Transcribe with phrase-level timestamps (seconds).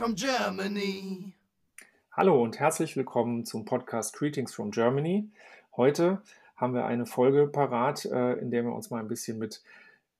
[0.00, 1.34] from Germany.
[2.12, 5.28] Hallo und herzlich willkommen zum Podcast Greetings from Germany.
[5.76, 6.22] Heute
[6.56, 9.62] haben wir eine Folge parat, äh, in der wir uns mal ein bisschen mit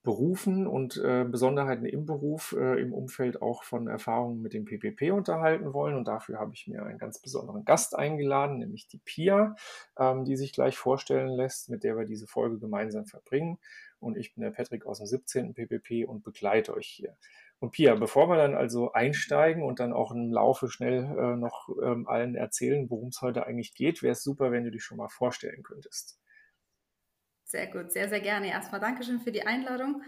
[0.03, 5.13] Berufen und äh, Besonderheiten im Beruf, äh, im Umfeld auch von Erfahrungen mit dem PPP
[5.13, 5.97] unterhalten wollen.
[5.97, 9.57] Und dafür habe ich mir einen ganz besonderen Gast eingeladen, nämlich die Pia,
[9.99, 13.59] ähm, die sich gleich vorstellen lässt, mit der wir diese Folge gemeinsam verbringen.
[13.99, 15.55] Und ich bin der Patrick aus dem 17.
[15.55, 17.17] PPP und begleite euch hier.
[17.61, 21.69] Und Pia, bevor wir dann also einsteigen und dann auch im Laufe schnell äh, noch
[21.83, 24.97] ähm, allen erzählen, worum es heute eigentlich geht, wäre es super, wenn du dich schon
[24.97, 26.19] mal vorstellen könntest.
[27.45, 28.49] Sehr gut, sehr, sehr gerne.
[28.49, 30.03] Erstmal Dankeschön für die Einladung.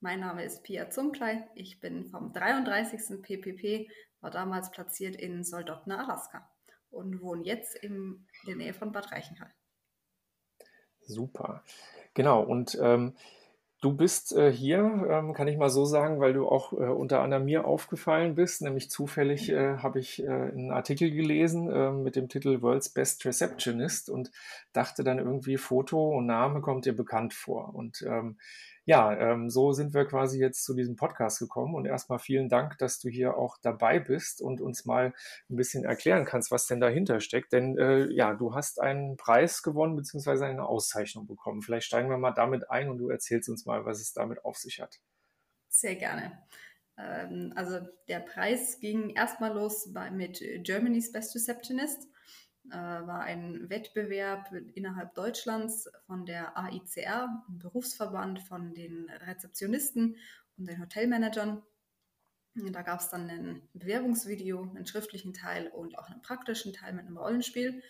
[0.00, 1.48] Mein Name ist Pia Zumklei.
[1.54, 3.22] Ich bin vom 33.
[3.22, 3.90] PPP,
[4.20, 6.50] war damals platziert in Soldotna, Alaska
[6.90, 9.52] und wohne jetzt in der Nähe von Bad Reichenhall.
[11.00, 11.64] Super.
[12.12, 13.16] Genau, und ähm,
[13.80, 17.20] Du bist äh, hier, ähm, kann ich mal so sagen, weil du auch äh, unter
[17.20, 18.60] anderem mir aufgefallen bist.
[18.60, 23.24] Nämlich zufällig äh, habe ich äh, einen Artikel gelesen äh, mit dem Titel World's Best
[23.24, 24.32] Receptionist und
[24.72, 27.72] dachte dann irgendwie, Foto und Name kommt dir bekannt vor.
[27.72, 28.38] Und ähm,
[28.88, 31.74] ja, ähm, so sind wir quasi jetzt zu diesem Podcast gekommen.
[31.74, 35.12] Und erstmal vielen Dank, dass du hier auch dabei bist und uns mal
[35.50, 37.52] ein bisschen erklären kannst, was denn dahinter steckt.
[37.52, 41.60] Denn äh, ja, du hast einen Preis gewonnen beziehungsweise eine Auszeichnung bekommen.
[41.60, 44.56] Vielleicht steigen wir mal damit ein und du erzählst uns mal, was es damit auf
[44.56, 44.98] sich hat.
[45.68, 46.42] Sehr gerne.
[46.96, 52.08] Ähm, also der Preis ging erstmal los bei, mit Germany's Best Receptionist
[52.70, 60.16] war ein Wettbewerb innerhalb Deutschlands von der AICR, ein Berufsverband von den Rezeptionisten
[60.56, 61.62] und den Hotelmanagern.
[62.54, 67.06] Da gab es dann ein Bewerbungsvideo, einen schriftlichen Teil und auch einen praktischen Teil mit
[67.06, 67.82] einem Rollenspiel.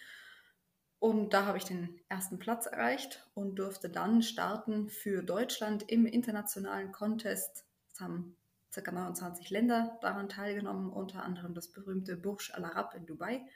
[0.99, 6.07] Und da habe ich den ersten Platz erreicht und durfte dann starten für Deutschland im
[6.07, 7.65] internationalen Contest.
[7.93, 8.37] Es haben
[8.75, 8.91] ca.
[8.91, 13.47] 29 Länder daran teilgenommen, unter anderem das berühmte Burj Al Arab in Dubai.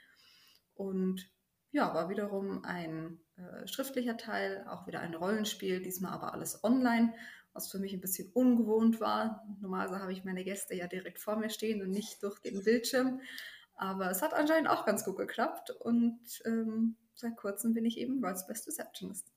[0.83, 1.31] Und
[1.71, 7.15] ja, war wiederum ein äh, schriftlicher Teil, auch wieder ein Rollenspiel, diesmal aber alles online,
[7.53, 9.47] was für mich ein bisschen ungewohnt war.
[9.61, 13.21] Normalerweise habe ich meine Gäste ja direkt vor mir stehen und nicht durch den Bildschirm.
[13.77, 18.21] Aber es hat anscheinend auch ganz gut geklappt und ähm, seit kurzem bin ich eben
[18.23, 19.33] World's Best Receptionist.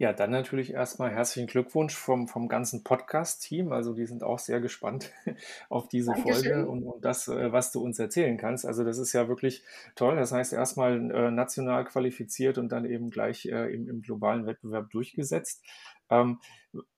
[0.00, 3.70] Ja, dann natürlich erstmal herzlichen Glückwunsch vom, vom ganzen Podcast-Team.
[3.70, 5.12] Also die sind auch sehr gespannt
[5.68, 6.42] auf diese Dankeschön.
[6.42, 8.64] Folge und, und das, äh, was du uns erzählen kannst.
[8.64, 9.62] Also das ist ja wirklich
[9.96, 10.16] toll.
[10.16, 14.88] Das heißt erstmal äh, national qualifiziert und dann eben gleich äh, im, im, globalen Wettbewerb
[14.88, 15.62] durchgesetzt.
[16.08, 16.38] Ähm,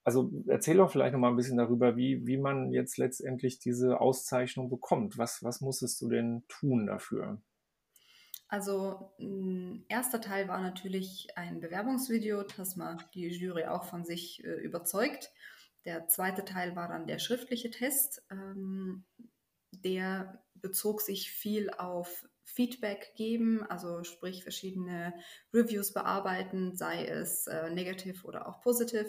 [0.04, 4.00] also erzähl doch vielleicht noch mal ein bisschen darüber, wie, wie man jetzt letztendlich diese
[4.00, 5.18] Auszeichnung bekommt.
[5.18, 7.40] Was, was musstest du denn tun dafür?
[8.52, 14.44] Also ein erster Teil war natürlich ein Bewerbungsvideo, das man die Jury auch von sich
[14.44, 15.30] äh, überzeugt.
[15.86, 18.22] Der zweite Teil war dann der schriftliche Test.
[18.30, 19.06] Ähm,
[19.70, 25.14] der bezog sich viel auf Feedback geben, also sprich verschiedene
[25.54, 29.06] Reviews bearbeiten, sei es äh, negativ oder auch positiv.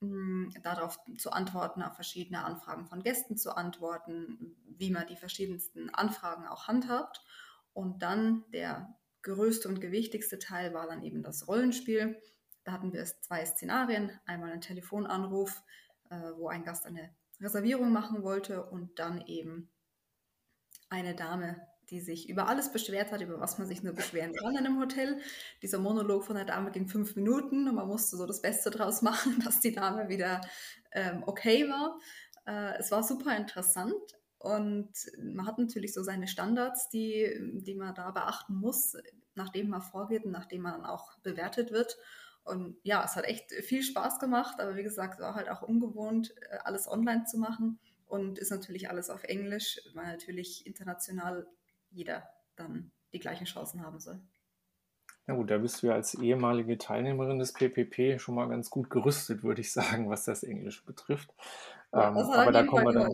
[0.00, 5.90] Mm, darauf zu antworten, auf verschiedene Anfragen von Gästen zu antworten, wie man die verschiedensten
[5.90, 7.20] Anfragen auch handhabt.
[7.74, 12.20] Und dann der größte und gewichtigste Teil war dann eben das Rollenspiel.
[12.64, 14.12] Da hatten wir zwei Szenarien.
[14.26, 15.62] Einmal ein Telefonanruf,
[16.10, 19.70] äh, wo ein Gast eine Reservierung machen wollte und dann eben
[20.88, 24.52] eine Dame, die sich über alles beschwert hat, über was man sich nur beschweren kann
[24.52, 25.20] in einem Hotel.
[25.62, 29.02] Dieser Monolog von der Dame ging fünf Minuten und man musste so das Beste draus
[29.02, 30.40] machen, dass die Dame wieder
[30.92, 31.98] ähm, okay war.
[32.46, 33.94] Äh, es war super interessant,
[34.44, 38.94] und man hat natürlich so seine Standards, die, die man da beachten muss,
[39.34, 41.96] nachdem man vorgeht und nachdem man dann auch bewertet wird.
[42.42, 46.34] Und ja, es hat echt viel Spaß gemacht, aber wie gesagt, war halt auch ungewohnt,
[46.50, 51.46] äh, alles online zu machen und ist natürlich alles auf Englisch, weil natürlich international
[51.90, 54.20] jeder dann die gleichen Chancen haben soll.
[55.26, 58.90] Na gut, da bist du ja als ehemalige Teilnehmerin des PPP schon mal ganz gut
[58.90, 61.32] gerüstet, würde ich sagen, was das Englisch betrifft.
[61.94, 63.12] Ja, das ähm, aber da kommen wir dann.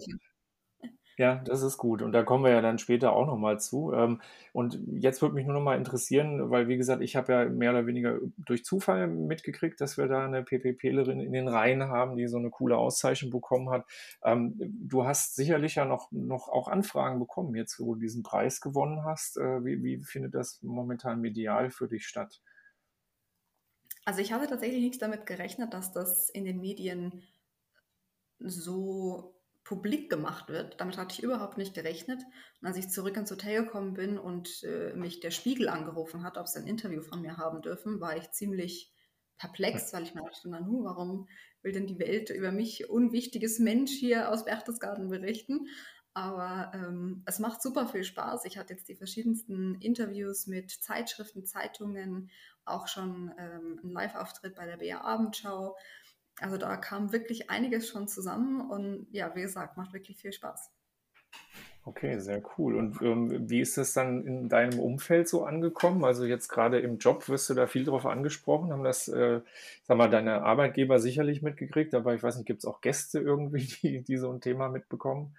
[1.20, 2.00] Ja, das ist gut.
[2.00, 3.93] Und da kommen wir ja dann später auch nochmal zu.
[3.93, 4.22] Ähm,
[4.55, 7.87] und jetzt würde mich nur nochmal interessieren, weil wie gesagt, ich habe ja mehr oder
[7.87, 12.38] weniger durch Zufall mitgekriegt, dass wir da eine PPPlerin in den Reihen haben, die so
[12.38, 13.84] eine coole Auszeichnung bekommen hat.
[14.25, 18.62] Ähm, du hast sicherlich ja noch, noch auch Anfragen bekommen, jetzt wo du diesen Preis
[18.62, 19.37] gewonnen hast.
[19.37, 22.40] Äh, wie, wie findet das momentan medial für dich statt?
[24.06, 27.23] Also ich hatte tatsächlich nichts damit gerechnet, dass das in den Medien
[28.38, 29.34] so
[29.70, 30.81] publik gemacht wird.
[30.81, 32.20] Damit hatte ich überhaupt nicht gerechnet.
[32.61, 36.38] Und als ich zurück ins Hotel gekommen bin und äh, mich der Spiegel angerufen hat,
[36.38, 38.93] ob sie ein Interview von mir haben dürfen, war ich ziemlich
[39.38, 41.28] perplex, weil ich mir dachte, Nanu, warum
[41.62, 45.69] will denn die Welt über mich unwichtiges Mensch hier aus Berchtesgaden berichten?
[46.14, 48.46] Aber ähm, es macht super viel Spaß.
[48.46, 52.32] Ich hatte jetzt die verschiedensten Interviews mit Zeitschriften, Zeitungen,
[52.64, 55.76] auch schon ähm, einen Live-Auftritt bei der BR Abendschau.
[56.40, 60.70] Also da kam wirklich einiges schon zusammen und ja, wie gesagt, macht wirklich viel Spaß.
[61.84, 62.76] Okay, sehr cool.
[62.76, 66.04] Und ähm, wie ist das dann in deinem Umfeld so angekommen?
[66.04, 68.70] Also jetzt gerade im Job wirst du da viel drauf angesprochen.
[68.70, 69.40] Haben das, äh,
[69.84, 73.66] sag mal, deine Arbeitgeber sicherlich mitgekriegt, aber ich weiß nicht, gibt es auch Gäste irgendwie,
[73.82, 75.34] die, die so ein Thema mitbekommen?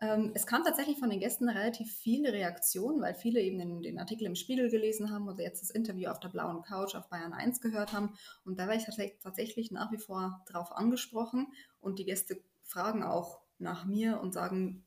[0.00, 3.98] Ähm, es kam tatsächlich von den Gästen relativ viele Reaktionen, weil viele eben den, den,
[3.98, 7.32] Artikel im Spiegel gelesen haben oder jetzt das Interview auf der blauen Couch auf Bayern
[7.32, 8.14] 1 gehört haben.
[8.44, 8.86] Und da war ich
[9.22, 11.46] tatsächlich nach wie vor drauf angesprochen
[11.80, 14.84] und die Gäste fragen auch nach mir und sagen,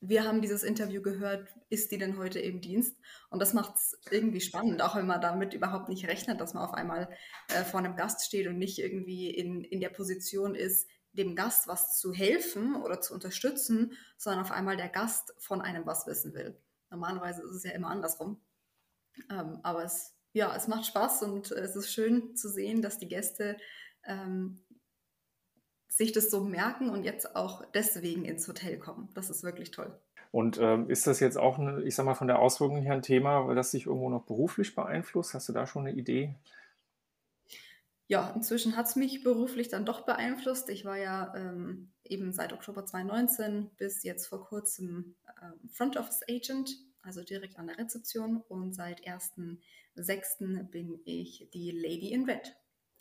[0.00, 2.96] wir haben dieses Interview gehört, ist die denn heute im Dienst?
[3.30, 6.62] Und das macht es irgendwie spannend, auch wenn man damit überhaupt nicht rechnet, dass man
[6.62, 7.08] auf einmal
[7.48, 11.68] äh, vor einem Gast steht und nicht irgendwie in, in der Position ist, dem Gast
[11.68, 16.34] was zu helfen oder zu unterstützen, sondern auf einmal der Gast von einem was wissen
[16.34, 16.56] will.
[16.90, 18.40] Normalerweise ist es ja immer andersrum.
[19.30, 23.08] Ähm, aber es, ja, es macht Spaß und es ist schön zu sehen, dass die
[23.08, 23.56] Gäste
[24.04, 24.60] ähm,
[25.88, 29.08] sich das so merken und jetzt auch deswegen ins Hotel kommen.
[29.14, 29.98] Das ist wirklich toll.
[30.30, 33.02] Und ähm, ist das jetzt auch, eine, ich sag mal, von der Auswirkung her ein
[33.02, 35.34] Thema, das sich irgendwo noch beruflich beeinflusst?
[35.34, 36.34] Hast du da schon eine Idee?
[38.08, 40.68] Ja, inzwischen hat es mich beruflich dann doch beeinflusst.
[40.70, 46.22] Ich war ja ähm, eben seit Oktober 2019 bis jetzt vor kurzem ähm, Front Office
[46.28, 46.70] Agent,
[47.02, 48.42] also direkt an der Rezeption.
[48.48, 50.62] Und seit 1.6.
[50.64, 52.56] bin ich die Lady in Red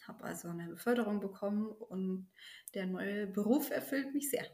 [0.07, 2.29] habe also eine Beförderung bekommen und
[2.73, 4.45] der neue Beruf erfüllt mich sehr.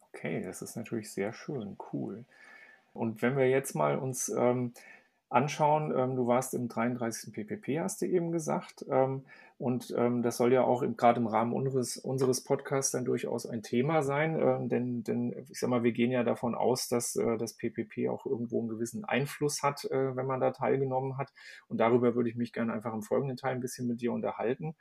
[0.00, 2.24] Okay, das ist natürlich sehr schön, cool.
[2.92, 4.72] Und wenn wir jetzt mal uns ähm,
[5.34, 7.32] anschauen, ähm, du warst im 33.
[7.32, 9.24] PPP, hast du eben gesagt, ähm,
[9.58, 13.62] und ähm, das soll ja auch gerade im Rahmen unseres, unseres Podcasts dann durchaus ein
[13.62, 17.54] Thema sein, denn, denn ich sag mal, wir gehen ja davon aus, dass äh, das
[17.54, 21.32] PPP auch irgendwo einen gewissen Einfluss hat, äh, wenn man da teilgenommen hat.
[21.68, 24.74] Und darüber würde ich mich gerne einfach im folgenden Teil ein bisschen mit dir unterhalten.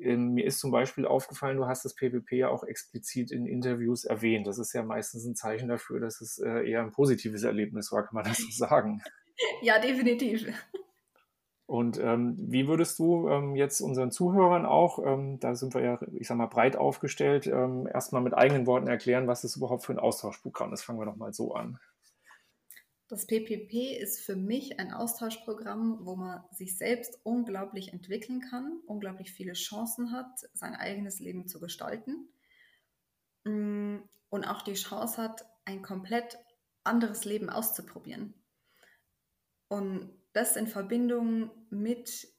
[0.00, 4.04] Ähm, mir ist zum Beispiel aufgefallen, du hast das PPP ja auch explizit in Interviews
[4.04, 4.46] erwähnt.
[4.46, 8.04] Das ist ja meistens ein Zeichen dafür, dass es äh, eher ein positives Erlebnis war,
[8.04, 9.02] kann man das so sagen?
[9.62, 10.46] Ja, definitiv.
[11.66, 15.98] Und ähm, wie würdest du ähm, jetzt unseren Zuhörern auch, ähm, da sind wir ja,
[16.18, 19.92] ich sag mal, breit aufgestellt, ähm, erstmal mit eigenen Worten erklären, was das überhaupt für
[19.92, 20.82] ein Austauschprogramm ist?
[20.82, 21.78] Fangen wir doch mal so an.
[23.12, 29.32] Das PPP ist für mich ein Austauschprogramm, wo man sich selbst unglaublich entwickeln kann, unglaublich
[29.32, 32.32] viele Chancen hat, sein eigenes Leben zu gestalten
[33.44, 33.98] mm,
[34.30, 36.38] und auch die Chance hat, ein komplett
[36.84, 38.32] anderes Leben auszuprobieren.
[39.68, 42.32] Und das in Verbindung mit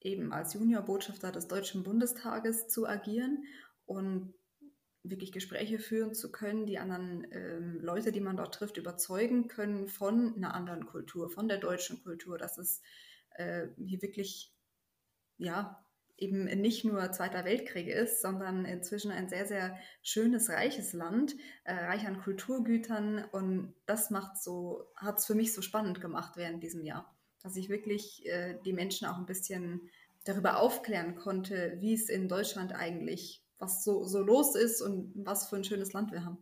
[0.00, 3.44] eben als Juniorbotschafter des Deutschen Bundestages zu agieren
[3.86, 4.34] und
[5.10, 9.88] wirklich Gespräche führen zu können, die anderen ähm, Leute, die man dort trifft, überzeugen können
[9.88, 12.82] von einer anderen Kultur, von der deutschen Kultur, dass es
[13.36, 14.52] äh, hier wirklich,
[15.36, 15.84] ja,
[16.16, 21.72] eben nicht nur Zweiter Weltkrieg ist, sondern inzwischen ein sehr, sehr schönes, reiches Land, äh,
[21.72, 23.24] reich an Kulturgütern.
[23.24, 27.56] Und das macht so, hat es für mich so spannend gemacht während diesem Jahr dass
[27.56, 29.90] ich wirklich äh, die Menschen auch ein bisschen
[30.24, 35.48] darüber aufklären konnte, wie es in Deutschland eigentlich, was so, so los ist und was
[35.48, 36.38] für ein schönes Land wir haben.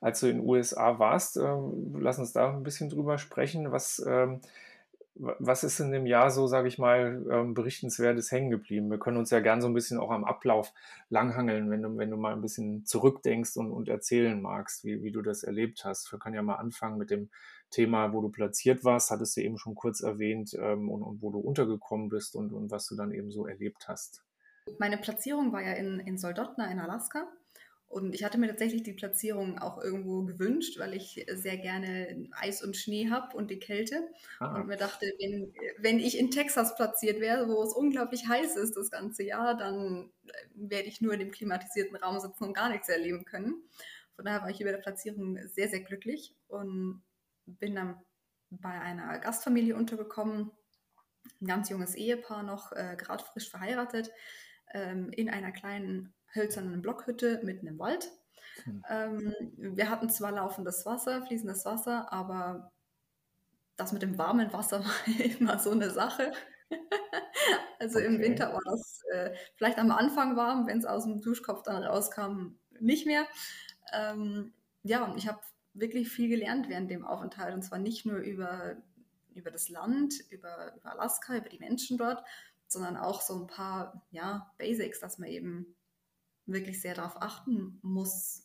[0.00, 1.56] Als du in den USA warst, äh,
[1.94, 3.72] lass uns da ein bisschen drüber sprechen.
[3.72, 4.40] Was, ähm,
[5.14, 8.90] was ist in dem Jahr so, sage ich mal, ähm, berichtenswertes hängen geblieben?
[8.90, 10.72] Wir können uns ja gern so ein bisschen auch am Ablauf
[11.08, 15.12] langhangeln, wenn du, wenn du mal ein bisschen zurückdenkst und, und erzählen magst, wie, wie
[15.12, 16.12] du das erlebt hast.
[16.12, 17.30] Wir können ja mal anfangen mit dem
[17.70, 21.30] Thema, wo du platziert warst, hattest du eben schon kurz erwähnt, ähm, und, und, wo
[21.30, 24.25] du untergekommen bist und, und was du dann eben so erlebt hast.
[24.78, 27.26] Meine Platzierung war ja in, in Soldotna in Alaska.
[27.88, 32.62] Und ich hatte mir tatsächlich die Platzierung auch irgendwo gewünscht, weil ich sehr gerne Eis
[32.62, 34.08] und Schnee habe und die Kälte.
[34.40, 34.56] Ah.
[34.56, 38.76] Und mir dachte, wenn, wenn ich in Texas platziert wäre, wo es unglaublich heiß ist
[38.76, 40.10] das ganze Jahr, dann
[40.54, 43.62] werde ich nur in dem klimatisierten Raum sitzen und gar nichts erleben können.
[44.16, 46.34] Von daher war ich über der Platzierung sehr, sehr glücklich.
[46.48, 47.02] Und
[47.46, 48.02] bin dann
[48.50, 50.50] bei einer Gastfamilie untergekommen,
[51.40, 54.10] ein ganz junges Ehepaar noch, äh, gerade frisch verheiratet,
[54.72, 58.10] ähm, in einer kleinen hölzernen Blockhütte mitten im Wald.
[58.64, 58.84] Hm.
[58.88, 62.72] Ähm, wir hatten zwar laufendes Wasser, fließendes Wasser, aber
[63.76, 66.32] das mit dem warmen Wasser war immer so eine Sache.
[67.78, 68.06] also okay.
[68.06, 71.82] im Winter war das äh, vielleicht am Anfang warm, wenn es aus dem Duschkopf dann
[71.82, 73.26] rauskam, nicht mehr.
[73.92, 75.40] Ähm, ja, und ich habe
[75.74, 77.54] wirklich viel gelernt während dem Aufenthalt.
[77.54, 78.76] Und zwar nicht nur über,
[79.34, 82.24] über das Land, über, über Alaska, über die Menschen dort,
[82.68, 85.76] sondern auch so ein paar ja, Basics, dass man eben
[86.46, 88.44] wirklich sehr darauf achten muss,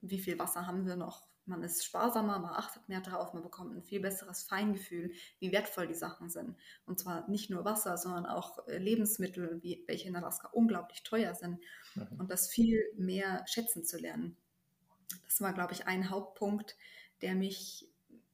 [0.00, 1.26] wie viel Wasser haben wir noch.
[1.46, 5.86] Man ist sparsamer, man achtet mehr darauf, man bekommt ein viel besseres Feingefühl, wie wertvoll
[5.86, 6.56] die Sachen sind.
[6.86, 11.34] Und zwar nicht nur Wasser, sondern auch äh, Lebensmittel, wie, welche in Alaska unglaublich teuer
[11.34, 11.60] sind.
[11.94, 12.18] Mhm.
[12.18, 14.38] Und das viel mehr schätzen zu lernen.
[15.26, 16.76] Das war, glaube ich, ein Hauptpunkt,
[17.20, 17.90] der mich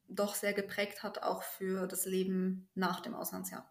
[0.09, 3.70] doch sehr geprägt hat, auch für das Leben nach dem Auslandsjahr.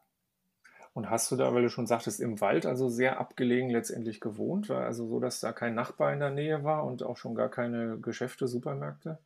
[0.93, 4.71] Und hast du da, weil du schon sagtest, im Wald, also sehr abgelegen letztendlich gewohnt?
[4.71, 7.99] Also so, dass da kein Nachbar in der Nähe war und auch schon gar keine
[7.99, 9.19] Geschäfte, Supermärkte?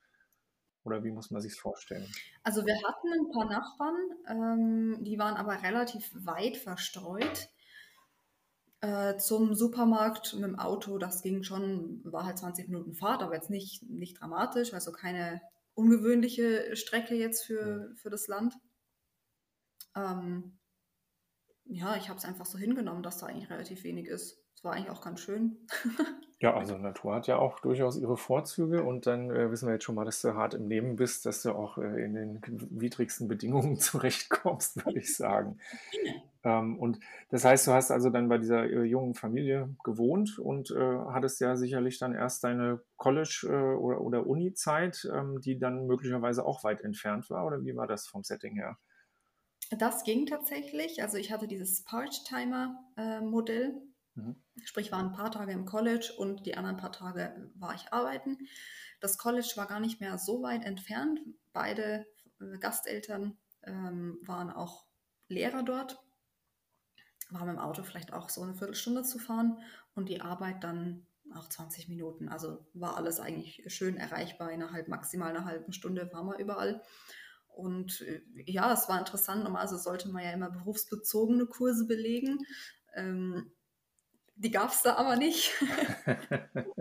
[0.84, 2.06] Oder wie muss man sich vorstellen?
[2.44, 3.96] Also wir hatten ein paar Nachbarn,
[4.28, 7.50] ähm, die waren aber relativ weit verstreut.
[8.82, 13.34] Äh, zum Supermarkt mit dem Auto, das ging schon, war halt 20 Minuten Fahrt, aber
[13.34, 15.42] jetzt nicht, nicht dramatisch, also keine
[15.74, 18.56] ungewöhnliche Strecke jetzt für, für das Land.
[19.96, 20.60] Ähm,
[21.66, 24.44] ja, ich habe es einfach so hingenommen, dass da eigentlich relativ wenig ist.
[24.56, 25.58] Es war eigentlich auch ganz schön.
[26.40, 29.84] ja, also Natur hat ja auch durchaus ihre Vorzüge und dann äh, wissen wir jetzt
[29.84, 33.28] schon mal, dass du hart im Leben bist, dass du auch äh, in den widrigsten
[33.28, 35.58] Bedingungen zurechtkommst, würde ich sagen.
[36.44, 40.72] ähm, und das heißt, du hast also dann bei dieser äh, jungen Familie gewohnt und
[40.72, 45.88] äh, hattest ja sicherlich dann erst deine College- äh, oder, oder Uni-Zeit, ähm, die dann
[45.88, 48.78] möglicherweise auch weit entfernt war, oder wie war das vom Setting her?
[49.78, 51.02] Das ging tatsächlich.
[51.02, 53.82] Also ich hatte dieses Part-Timer-Modell.
[54.16, 54.36] Mhm.
[54.64, 58.38] Sprich, war ein paar Tage im College und die anderen paar Tage war ich arbeiten.
[59.00, 61.20] Das College war gar nicht mehr so weit entfernt.
[61.52, 62.06] Beide
[62.40, 64.86] äh, Gasteltern ähm, waren auch
[65.28, 66.00] Lehrer dort.
[67.30, 69.60] War mit dem Auto vielleicht auch so eine Viertelstunde zu fahren
[69.96, 72.30] und die Arbeit dann auch 20 Minuten.
[72.30, 74.52] Also war alles eigentlich schön erreichbar.
[74.52, 76.84] Innerhalb maximal einer halben Stunde waren wir überall.
[77.56, 79.44] Und äh, ja, es war interessant.
[79.44, 82.40] Normalerweise sollte man ja immer berufsbezogene Kurse belegen.
[82.96, 83.52] Ähm,
[84.36, 85.54] die gab es da aber nicht.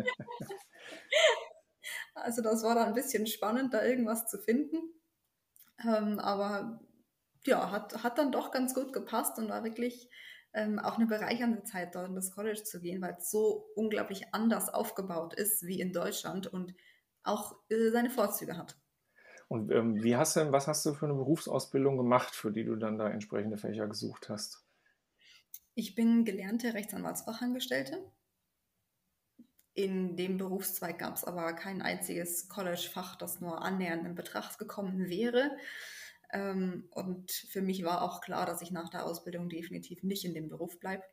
[2.14, 4.78] also das war dann ein bisschen spannend, da irgendwas zu finden.
[5.84, 6.80] Ähm, aber
[7.46, 10.08] ja, hat, hat dann doch ganz gut gepasst und war wirklich
[10.54, 14.32] ähm, auch eine bereichernde Zeit, dort in das College zu gehen, weil es so unglaublich
[14.32, 16.74] anders aufgebaut ist wie in Deutschland und
[17.22, 18.76] auch äh, seine Vorzüge hat.
[19.52, 22.74] Und ähm, wie hast du, was hast du für eine Berufsausbildung gemacht, für die du
[22.74, 24.64] dann da entsprechende Fächer gesucht hast?
[25.74, 27.98] Ich bin gelernte Rechtsanwaltsfachangestellte.
[29.74, 35.10] In dem Berufszweig gab es aber kein einziges College-Fach, das nur annähernd in Betracht gekommen
[35.10, 35.50] wäre.
[36.32, 40.32] Ähm, und für mich war auch klar, dass ich nach der Ausbildung definitiv nicht in
[40.32, 41.04] dem Beruf bleibe.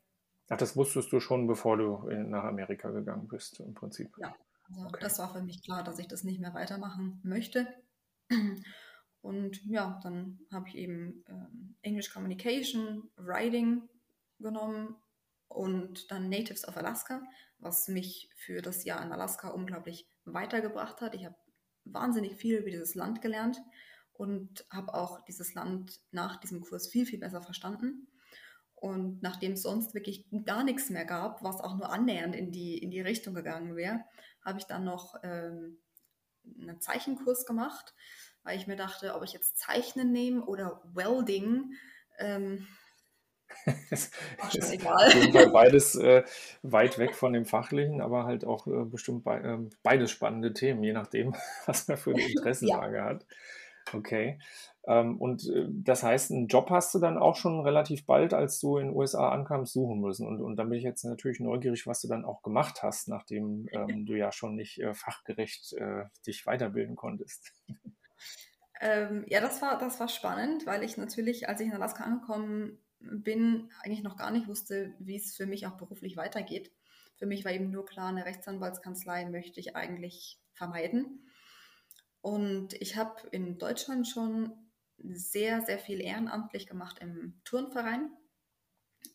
[0.48, 4.16] Ach, das wusstest du schon, bevor du in, nach Amerika gegangen bist, im Prinzip.
[4.18, 4.34] Ja,
[4.70, 5.00] also okay.
[5.02, 7.68] das war für mich klar, dass ich das nicht mehr weitermachen möchte.
[9.22, 13.88] Und ja, dann habe ich eben ähm, English Communication, Writing
[14.40, 14.96] genommen
[15.48, 17.22] und dann Natives of Alaska,
[17.58, 21.16] was mich für das Jahr in Alaska unglaublich weitergebracht hat.
[21.16, 21.36] Ich habe
[21.84, 23.62] wahnsinnig viel über dieses Land gelernt
[24.14, 28.08] und habe auch dieses Land nach diesem Kurs viel, viel besser verstanden.
[28.76, 32.78] Und nachdem es sonst wirklich gar nichts mehr gab, was auch nur annähernd in die,
[32.78, 34.06] in die Richtung gegangen wäre,
[34.42, 35.80] habe ich dann noch ähm,
[36.60, 37.94] einen Zeichenkurs gemacht,
[38.44, 41.74] weil ich mir dachte, ob ich jetzt Zeichnen nehme oder Welding.
[42.18, 42.68] Ähm,
[43.90, 44.14] ist
[44.72, 45.50] egal.
[45.54, 46.24] beides äh,
[46.62, 50.84] weit weg von dem Fachlichen, aber halt auch äh, bestimmt be äh, beides spannende Themen,
[50.84, 53.06] je nachdem, was man für eine Interessenlage ja.
[53.06, 53.26] hat.
[53.94, 54.40] Okay.
[54.88, 58.60] Ähm, und äh, das heißt, einen Job hast du dann auch schon relativ bald, als
[58.60, 60.28] du in den USA ankamst, suchen müssen.
[60.28, 63.68] Und, und da bin ich jetzt natürlich neugierig, was du dann auch gemacht hast, nachdem
[63.72, 67.54] ähm, du ja schon nicht äh, fachgerecht äh, dich weiterbilden konntest.
[68.82, 72.80] Ähm, ja, das war, das war spannend, weil ich natürlich, als ich in Alaska angekommen
[73.00, 76.72] bin, eigentlich noch gar nicht wusste, wie es für mich auch beruflich weitergeht.
[77.18, 81.29] Für mich war eben nur klar, eine Rechtsanwaltskanzlei möchte ich eigentlich vermeiden.
[82.22, 84.54] Und ich habe in Deutschland schon
[84.98, 88.12] sehr, sehr viel ehrenamtlich gemacht im Turnverein.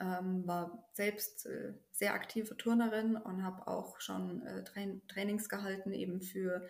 [0.00, 5.92] Ähm, war selbst äh, sehr aktive Turnerin und habe auch schon äh, Train Trainings gehalten,
[5.92, 6.66] eben für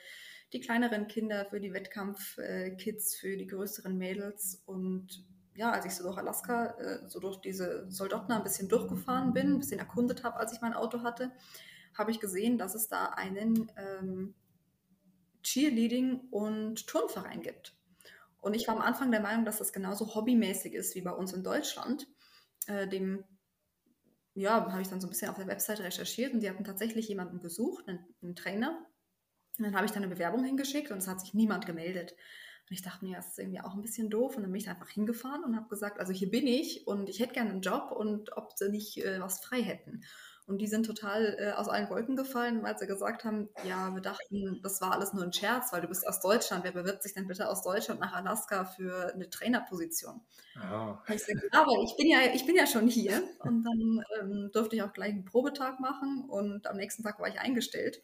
[0.53, 4.63] die kleineren Kinder, für die Wettkampfkids, äh, für die größeren Mädels.
[4.67, 5.25] Und
[5.55, 9.55] ja, als ich so durch Alaska, äh, so durch diese Soldotna ein bisschen durchgefahren bin,
[9.55, 11.31] ein bisschen erkundet habe, als ich mein Auto hatte,
[11.95, 14.35] habe ich gesehen, dass es da einen ähm,
[15.45, 17.77] Cheerleading- und Turnverein gibt.
[18.41, 21.33] Und ich war am Anfang der Meinung, dass das genauso hobbymäßig ist wie bei uns
[21.33, 22.07] in Deutschland.
[22.67, 23.25] Äh, dem,
[24.35, 27.09] ja, habe ich dann so ein bisschen auf der Webseite recherchiert und die hatten tatsächlich
[27.09, 28.85] jemanden gesucht, einen, einen Trainer.
[29.59, 32.13] Und dann habe ich dann eine Bewerbung hingeschickt und es hat sich niemand gemeldet.
[32.69, 34.37] Und ich dachte mir, das ist irgendwie auch ein bisschen doof.
[34.37, 37.21] Und dann bin ich einfach hingefahren und habe gesagt, also hier bin ich und ich
[37.21, 40.03] hätte gerne einen Job und ob sie nicht äh, was frei hätten.
[40.47, 44.03] Und die sind total äh, aus allen Wolken gefallen, weil sie gesagt haben, ja, wir
[44.03, 46.65] dachten, das war alles nur ein Scherz, weil du bist aus Deutschland.
[46.65, 50.21] Wer bewirbt sich denn bitte aus Deutschland nach Alaska für eine Trainerposition?
[50.57, 50.97] Oh.
[51.09, 53.23] Ich gesagt, aber ich bin, ja, ich bin ja schon hier.
[53.39, 57.29] Und dann ähm, durfte ich auch gleich einen Probetag machen und am nächsten Tag war
[57.29, 58.03] ich eingestellt.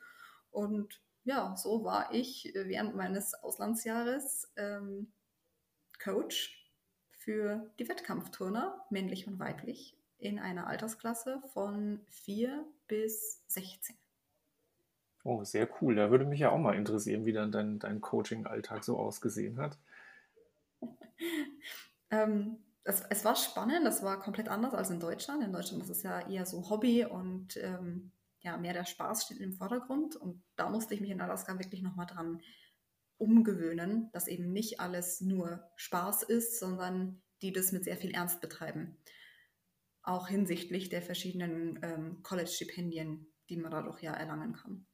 [0.50, 5.12] Und ja, so war ich während meines Auslandsjahres ähm,
[6.02, 6.56] Coach
[7.18, 13.97] für die Wettkampfturner, männlich und weiblich, in einer Altersklasse von 4 bis 16.
[15.25, 15.97] Oh, sehr cool.
[15.97, 19.79] Da würde mich ja auch mal interessieren, wie dann dein, dein Coaching-Alltag so ausgesehen hat.
[22.11, 25.43] ähm, es, es, war spannend, das war komplett anders als in Deutschland.
[25.43, 29.41] In Deutschland ist es ja eher so Hobby und ähm, ja, mehr der Spaß steht
[29.41, 30.17] im Vordergrund.
[30.17, 32.41] Und da musste ich mich in Alaska wirklich nochmal dran
[33.19, 38.41] umgewöhnen, dass eben nicht alles nur Spaß ist, sondern die das mit sehr viel Ernst
[38.41, 38.97] betreiben
[40.02, 44.87] auch hinsichtlich der verschiedenen ähm, College-Stipendien, die man dadurch ja erlangen kann.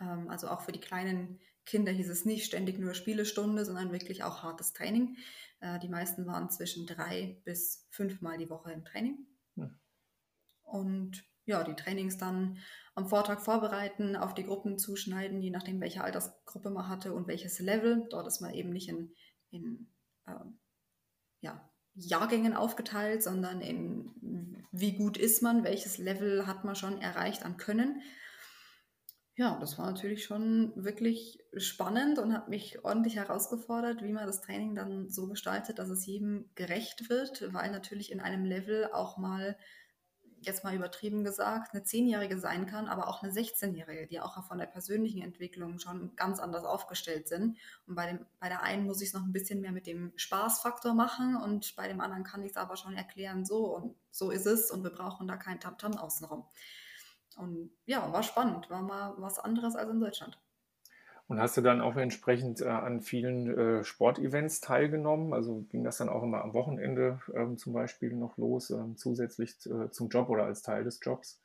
[0.00, 4.22] Ähm, also auch für die kleinen Kinder hieß es nicht ständig nur Spielestunde, sondern wirklich
[4.22, 5.16] auch hartes Training.
[5.60, 9.26] Äh, die meisten waren zwischen drei bis fünfmal die Woche im Training.
[9.56, 9.78] Hm.
[10.62, 12.58] Und ja, die Trainings dann
[12.94, 17.58] am Vortag vorbereiten, auf die Gruppen zuschneiden, je nachdem, welche Altersgruppe man hatte und welches
[17.60, 18.06] Level.
[18.10, 19.14] Dort ist man eben nicht in,
[19.50, 19.92] in
[20.26, 20.34] äh,
[21.40, 27.44] ja, Jahrgängen aufgeteilt, sondern in wie gut ist man, welches Level hat man schon erreicht
[27.44, 28.02] an Können.
[29.36, 34.40] Ja, das war natürlich schon wirklich spannend und hat mich ordentlich herausgefordert, wie man das
[34.40, 39.18] Training dann so gestaltet, dass es jedem gerecht wird, weil natürlich in einem Level auch
[39.18, 39.58] mal
[40.40, 44.58] jetzt mal übertrieben gesagt, eine Zehnjährige sein kann, aber auch eine 16-Jährige, die auch von
[44.58, 47.56] der persönlichen Entwicklung schon ganz anders aufgestellt sind.
[47.86, 50.12] Und bei, dem, bei der einen muss ich es noch ein bisschen mehr mit dem
[50.16, 54.30] Spaßfaktor machen und bei dem anderen kann ich es aber schon erklären, so und so
[54.30, 56.44] ist es und wir brauchen da kein Tamtam -Tam außenrum.
[57.36, 60.38] Und ja, war spannend, war mal was anderes als in Deutschland.
[61.28, 65.32] Und hast du dann auch entsprechend äh, an vielen äh, Sportevents teilgenommen?
[65.32, 69.56] Also ging das dann auch immer am Wochenende ähm, zum Beispiel noch los, ähm, zusätzlich
[69.66, 71.42] äh, zum Job oder als Teil des Jobs?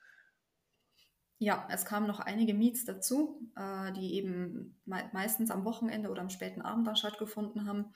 [1.40, 6.22] Ja, es kamen noch einige Meets dazu, äh, die eben me meistens am Wochenende oder
[6.22, 7.96] am späten Abend dann stattgefunden haben.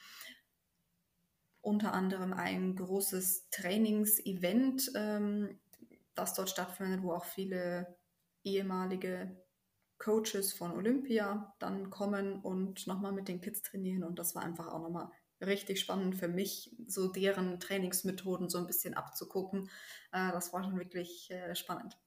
[1.62, 5.60] Unter anderem ein großes Trainingsevent, ähm,
[6.16, 7.96] das dort stattfindet, wo auch viele
[8.44, 9.45] ehemalige
[9.98, 14.04] Coaches von Olympia dann kommen und nochmal mit den Kids trainieren.
[14.04, 15.10] Und das war einfach auch nochmal
[15.42, 19.70] richtig spannend für mich, so deren Trainingsmethoden so ein bisschen abzugucken.
[20.12, 21.98] Äh, das war schon wirklich äh, spannend.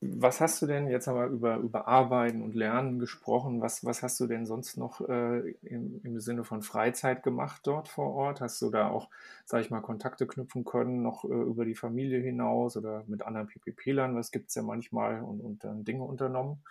[0.00, 4.04] Was hast du denn, jetzt haben wir über, über Arbeiten und Lernen gesprochen, was, was
[4.04, 8.40] hast du denn sonst noch äh, im, im Sinne von Freizeit gemacht dort vor Ort?
[8.40, 9.10] Hast du da auch,
[9.44, 13.48] sag ich mal, Kontakte knüpfen können, noch äh, über die Familie hinaus oder mit anderen
[13.48, 14.14] PPP-Lern?
[14.14, 16.62] Was gibt es ja manchmal und, und dann Dinge unternommen?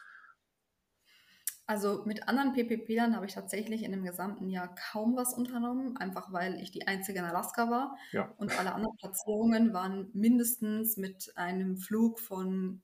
[1.67, 6.31] Also mit anderen PPP-Lern habe ich tatsächlich in dem gesamten Jahr kaum was unternommen, einfach
[6.31, 7.97] weil ich die einzige in Alaska war.
[8.13, 8.33] Ja.
[8.37, 12.81] Und alle anderen Platzierungen waren mindestens mit einem Flug von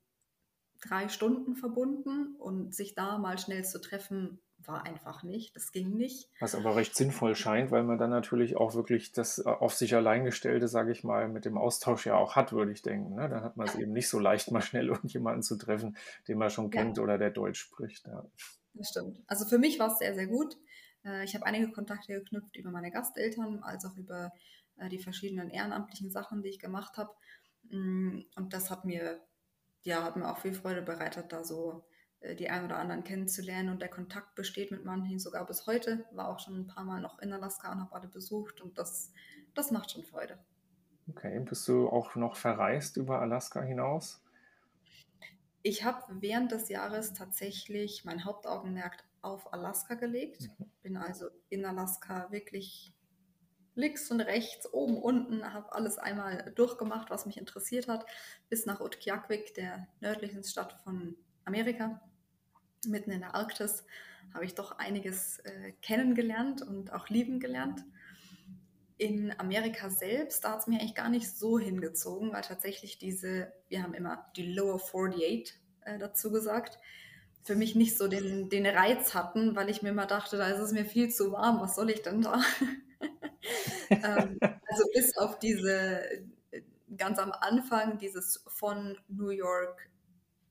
[0.81, 5.55] drei Stunden verbunden und sich da mal schnell zu treffen, war einfach nicht.
[5.55, 6.29] Das ging nicht.
[6.39, 9.95] Was aber recht sinnvoll scheint, weil man dann natürlich auch wirklich das äh, auf sich
[9.95, 13.15] allein gestellte, sage ich mal, mit dem Austausch ja auch hat, würde ich denken.
[13.15, 13.29] Ne?
[13.29, 16.49] Dann hat man es eben nicht so leicht, mal schnell irgendjemanden zu treffen, den man
[16.49, 17.03] schon kennt ja.
[17.03, 18.07] oder der Deutsch spricht.
[18.07, 18.25] Ja.
[18.73, 19.21] Das stimmt.
[19.27, 20.57] Also für mich war es sehr, sehr gut.
[21.05, 24.31] Äh, ich habe einige Kontakte geknüpft über meine Gasteltern, als auch über
[24.77, 27.13] äh, die verschiedenen ehrenamtlichen Sachen, die ich gemacht habe.
[27.69, 29.21] Mm, und das hat mir,
[29.83, 31.85] ja, hat mir auch viel Freude bereitet, da so
[32.21, 33.69] äh, die ein oder anderen kennenzulernen.
[33.69, 36.05] Und der Kontakt besteht mit manchen sogar bis heute.
[36.11, 38.61] War auch schon ein paar Mal noch in Alaska und habe alle besucht.
[38.61, 39.13] Und das,
[39.53, 40.39] das macht schon Freude.
[41.09, 44.22] Okay, bist du auch noch verreist über Alaska hinaus?
[45.63, 50.49] Ich habe während des Jahres tatsächlich mein Hauptaugenmerk auf Alaska gelegt.
[50.59, 50.65] Mhm.
[50.81, 52.93] Bin also in Alaska wirklich
[53.75, 58.05] links und rechts, oben, unten, habe alles einmal durchgemacht, was mich interessiert hat,
[58.49, 62.01] bis nach Utqiagvik, der nördlichsten Stadt von Amerika,
[62.85, 63.85] mitten in der Arktis,
[64.33, 67.83] habe ich doch einiges äh, kennengelernt und auch lieben gelernt.
[68.97, 73.51] In Amerika selbst, da hat es mir eigentlich gar nicht so hingezogen, weil tatsächlich diese,
[73.67, 76.79] wir haben immer die Lower 48 äh, dazu gesagt,
[77.43, 80.59] für mich nicht so den, den Reiz hatten, weil ich mir immer dachte, da ist
[80.59, 82.41] es mir viel zu warm, was soll ich denn da?
[83.89, 86.23] ähm, also bis auf diese,
[86.97, 89.89] ganz am Anfang, dieses von New York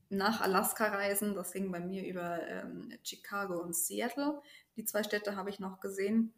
[0.09, 4.41] nach Alaska reisen, das ging bei mir über ähm, Chicago und Seattle.
[4.75, 6.33] Die zwei Städte habe ich noch gesehen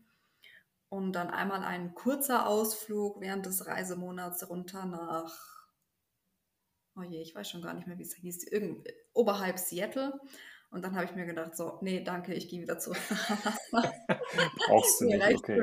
[0.90, 5.56] und dann einmal ein kurzer Ausflug während des Reisemonats runter nach
[6.98, 10.20] oh je, ich weiß schon gar nicht mehr, wie es hieß, irgend, oberhalb Seattle.
[10.72, 13.00] Und dann habe ich mir gedacht, so, nee, danke, ich gehe wieder zurück.
[13.72, 15.62] Brauchst du nicht, okay.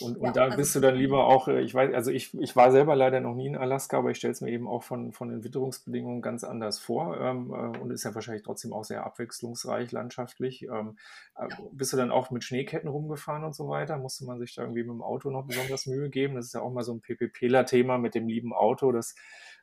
[0.00, 2.34] Und, und ja, da also bist du dann lieber auch, äh, ich weiß, also ich,
[2.38, 4.82] ich war selber leider noch nie in Alaska, aber ich stelle es mir eben auch
[4.82, 8.84] von, von den Witterungsbedingungen ganz anders vor ähm, äh, und ist ja wahrscheinlich trotzdem auch
[8.84, 10.62] sehr abwechslungsreich landschaftlich.
[10.64, 10.98] Ähm,
[11.36, 11.48] äh.
[11.72, 13.96] Bist du dann auch mit Schneeketten rumgefahren und so weiter?
[13.98, 16.34] Musste man sich da irgendwie mit dem Auto noch besonders Mühe geben?
[16.34, 19.14] Das ist ja auch mal so ein PPPler-Thema mit dem lieben Auto, das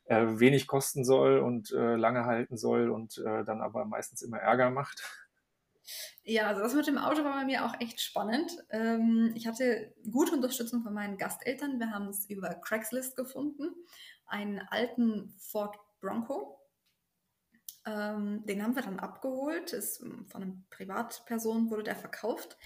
[0.06, 4.70] äh, wenig kosten soll und äh, lange halten soll und dann aber meistens immer Ärger
[4.70, 5.26] macht.
[6.28, 8.52] Ja, also das mit dem Auto war bei mir auch echt spannend.
[8.72, 11.80] Ähm, ich hatte gute Unterstützung von meinen Gasteltern.
[11.80, 13.70] Wir haben es über Craigslist gefunden.
[14.26, 16.60] Einen alten Ford Bronco.
[17.86, 19.72] Ähm, den haben wir dann abgeholt.
[19.74, 22.58] Ist, ähm, von einer Privatperson wurde der verkauft.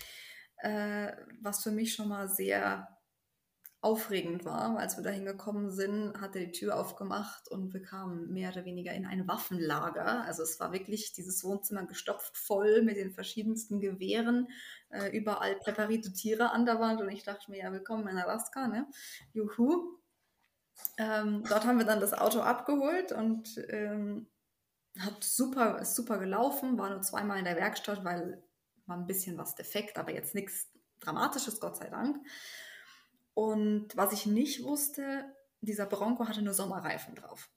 [0.59, 2.98] Äh, was für mich schon mal sehr
[3.81, 4.77] aufregend war.
[4.77, 8.65] Als wir da hingekommen sind, hat er die Tür aufgemacht und wir kamen mehr oder
[8.65, 10.25] weniger in ein Waffenlager.
[10.25, 14.49] Also es war wirklich dieses Wohnzimmer gestopft voll mit den verschiedensten Gewehren,
[14.89, 18.67] äh, überall präparierte Tiere an der Wand und ich dachte mir, ja, willkommen in Alaska,
[18.67, 18.85] ne?
[19.33, 19.97] Juhu.
[20.97, 24.27] Ähm, dort haben wir dann das Auto abgeholt und ähm,
[24.97, 28.43] hat super, super gelaufen, war nur zweimal in der Werkstatt, weil
[28.89, 30.67] war ein bisschen was defekt, aber jetzt nichts
[30.99, 32.17] Dramatisches, Gott sei Dank.
[33.39, 35.23] Und was ich nicht wusste,
[35.61, 37.49] dieser Bronco hatte nur Sommerreifen drauf.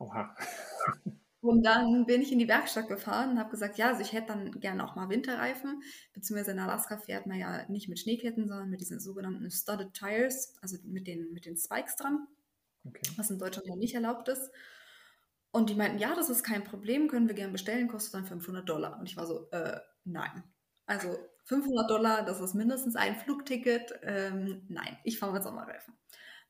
[0.00, 0.34] Oha.
[1.40, 4.32] Und dann bin ich in die Werkstatt gefahren und habe gesagt, ja, also ich hätte
[4.32, 5.80] dann gerne auch mal Winterreifen,
[6.12, 10.56] beziehungsweise in Alaska fährt man ja nicht mit Schneeketten, sondern mit diesen sogenannten Studded Tires,
[10.60, 12.26] also mit den, mit den Spikes dran,
[12.84, 13.08] okay.
[13.16, 14.50] was in Deutschland ja nicht erlaubt ist.
[15.52, 18.68] Und die meinten, ja, das ist kein Problem, können wir gerne bestellen, kostet dann 500
[18.68, 18.98] Dollar.
[18.98, 20.42] Und ich war so, äh, nein.
[20.84, 21.16] Also
[21.48, 23.92] 500 Dollar, das ist mindestens ein Flugticket.
[24.02, 25.94] Ähm, nein, ich fahre mit Sommerreifen.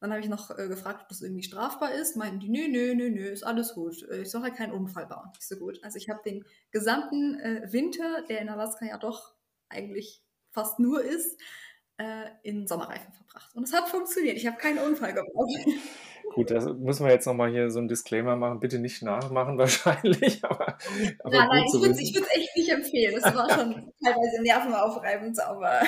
[0.00, 2.16] Dann habe ich noch äh, gefragt, ob das irgendwie strafbar ist.
[2.16, 4.02] Meinten die, nö, nö, nö, nö, ist alles gut.
[4.08, 5.28] Äh, ich soll halt keinen Unfall bauen.
[5.34, 5.82] Nicht so gut.
[5.82, 9.34] Also ich habe den gesamten äh, Winter, der in Alaska ja doch
[9.68, 11.40] eigentlich fast nur ist,
[11.98, 13.54] äh, in Sommerreifen verbracht.
[13.54, 14.36] Und es hat funktioniert.
[14.36, 15.50] Ich habe keinen Unfall gebaut.
[16.34, 18.60] Gut, das müssen wir jetzt nochmal hier so ein Disclaimer machen.
[18.60, 20.44] Bitte nicht nachmachen wahrscheinlich.
[20.44, 20.76] Aber,
[21.24, 23.20] aber ja, nein, ich würde es echt nicht empfehlen.
[23.20, 25.80] Das war schon teilweise nervenaufreibend, aber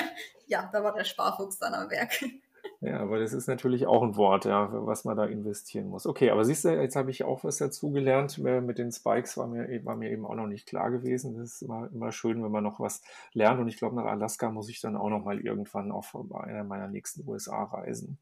[0.47, 2.19] ja, da war der Sparfuchs dann am Werk.
[2.83, 6.07] Ja, aber das ist natürlich auch ein Wort, ja, was man da investieren muss.
[6.07, 8.39] Okay, aber siehst du, jetzt habe ich auch was dazugelernt.
[8.39, 11.37] Äh, mit den Spikes war mir, war mir eben auch noch nicht klar gewesen.
[11.37, 13.59] Das ist immer, immer schön, wenn man noch was lernt.
[13.59, 16.87] Und ich glaube, nach Alaska muss ich dann auch noch mal irgendwann auf einer meiner
[16.87, 18.17] nächsten USA-Reisen.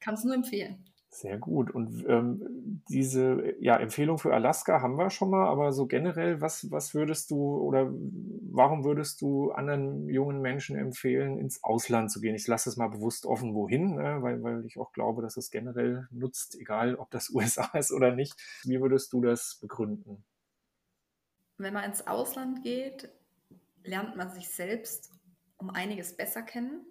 [0.00, 0.86] Kannst du nur empfehlen.
[1.14, 1.70] Sehr gut.
[1.70, 6.72] Und ähm, diese ja, Empfehlung für Alaska haben wir schon mal, aber so generell, was,
[6.72, 7.88] was würdest du oder
[8.50, 12.34] warum würdest du anderen jungen Menschen empfehlen, ins Ausland zu gehen?
[12.34, 14.22] Ich lasse es mal bewusst offen, wohin, ne?
[14.22, 18.10] weil, weil ich auch glaube, dass es generell nutzt, egal ob das USA ist oder
[18.12, 18.34] nicht.
[18.64, 20.24] Wie würdest du das begründen?
[21.58, 23.08] Wenn man ins Ausland geht,
[23.84, 25.12] lernt man sich selbst
[25.58, 26.84] um einiges besser kennen.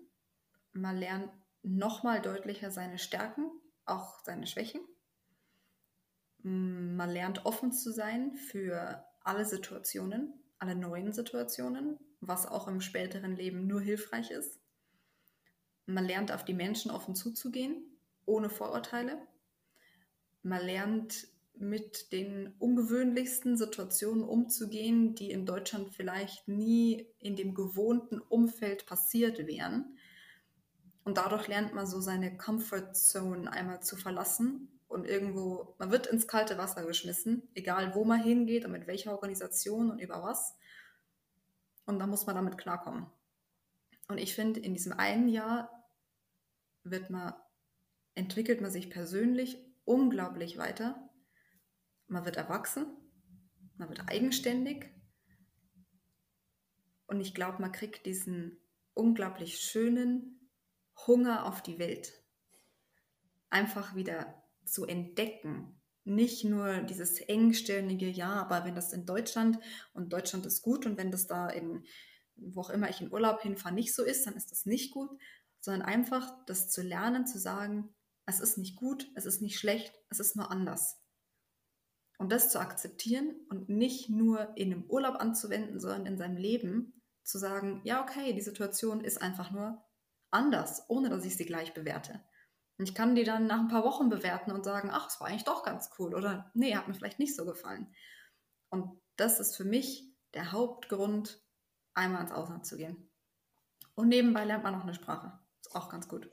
[0.72, 1.30] Man lernt
[1.62, 3.52] nochmal deutlicher seine Stärken
[3.86, 4.82] auch seine Schwächen.
[6.44, 12.82] Mm, man lernt offen zu sein für alle Situationen, alle neuen Situationen, was auch im
[12.82, 14.60] späteren Leben nur hilfreich ist.
[15.86, 17.84] Man lernt auf die Menschen offen zuzugehen,
[18.26, 19.18] ohne Vorurteile.
[20.42, 28.20] Man lernt mit den ungewöhnlichsten Situationen umzugehen, die in Deutschland vielleicht nie in dem gewohnten
[28.20, 29.98] Umfeld passiert wären.
[31.04, 36.08] Und dadurch lernt man so seine Comfort Zone einmal zu verlassen und irgendwo, man wird
[36.08, 40.56] ins kalte Wasser geschmissen, egal wo man hingeht und mit welcher Organisation und über was.
[41.86, 43.08] Und da muss man damit klarkommen.
[44.08, 45.84] Und ich finde, in diesem einen Jahr
[46.84, 47.34] wird man,
[48.16, 51.10] entwickelt man sich persönlich unglaublich weiter.
[52.08, 52.86] Man wird erwachsen,
[53.78, 54.94] man wird eigenständig.
[57.08, 58.58] Und ich glaube, man kriegt diesen
[58.94, 60.43] unglaublich schönen,
[61.08, 62.24] Hunger auf die Welt
[63.50, 65.80] einfach wieder zu entdecken.
[66.06, 69.60] Nicht nur dieses engstirnige, ja, aber wenn das in Deutschland
[69.94, 71.86] und Deutschland ist gut und wenn das da in,
[72.36, 75.10] wo auch immer ich in Urlaub hinfahre, nicht so ist, dann ist das nicht gut,
[75.60, 79.94] sondern einfach das zu lernen, zu sagen, es ist nicht gut, es ist nicht schlecht,
[80.10, 81.00] es ist nur anders.
[82.18, 87.02] Und das zu akzeptieren und nicht nur in einem Urlaub anzuwenden, sondern in seinem Leben
[87.24, 89.84] zu sagen, ja, okay, die Situation ist einfach nur
[90.34, 92.22] anders, ohne dass ich sie gleich bewerte.
[92.78, 95.28] Und ich kann die dann nach ein paar Wochen bewerten und sagen, ach, es war
[95.28, 97.94] eigentlich doch ganz cool oder nee, hat mir vielleicht nicht so gefallen.
[98.70, 101.42] Und das ist für mich der Hauptgrund,
[101.94, 103.10] einmal ins Ausland zu gehen.
[103.94, 105.40] Und nebenbei lernt man noch eine Sprache.
[105.62, 106.28] Ist auch ganz gut.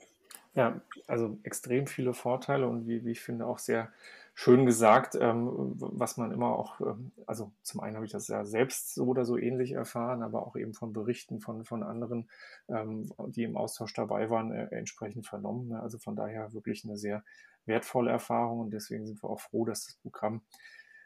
[0.55, 3.93] Ja, also extrem viele Vorteile und wie, wie ich finde auch sehr
[4.33, 8.45] schön gesagt, ähm, was man immer auch, ähm, also zum einen habe ich das ja
[8.45, 12.29] selbst so oder so ähnlich erfahren, aber auch eben von Berichten von, von anderen,
[12.69, 15.69] ähm, die im Austausch dabei waren, äh, entsprechend vernommen.
[15.69, 15.81] Ne?
[15.81, 17.23] Also von daher wirklich eine sehr
[17.65, 20.41] wertvolle Erfahrung und deswegen sind wir auch froh, dass das Programm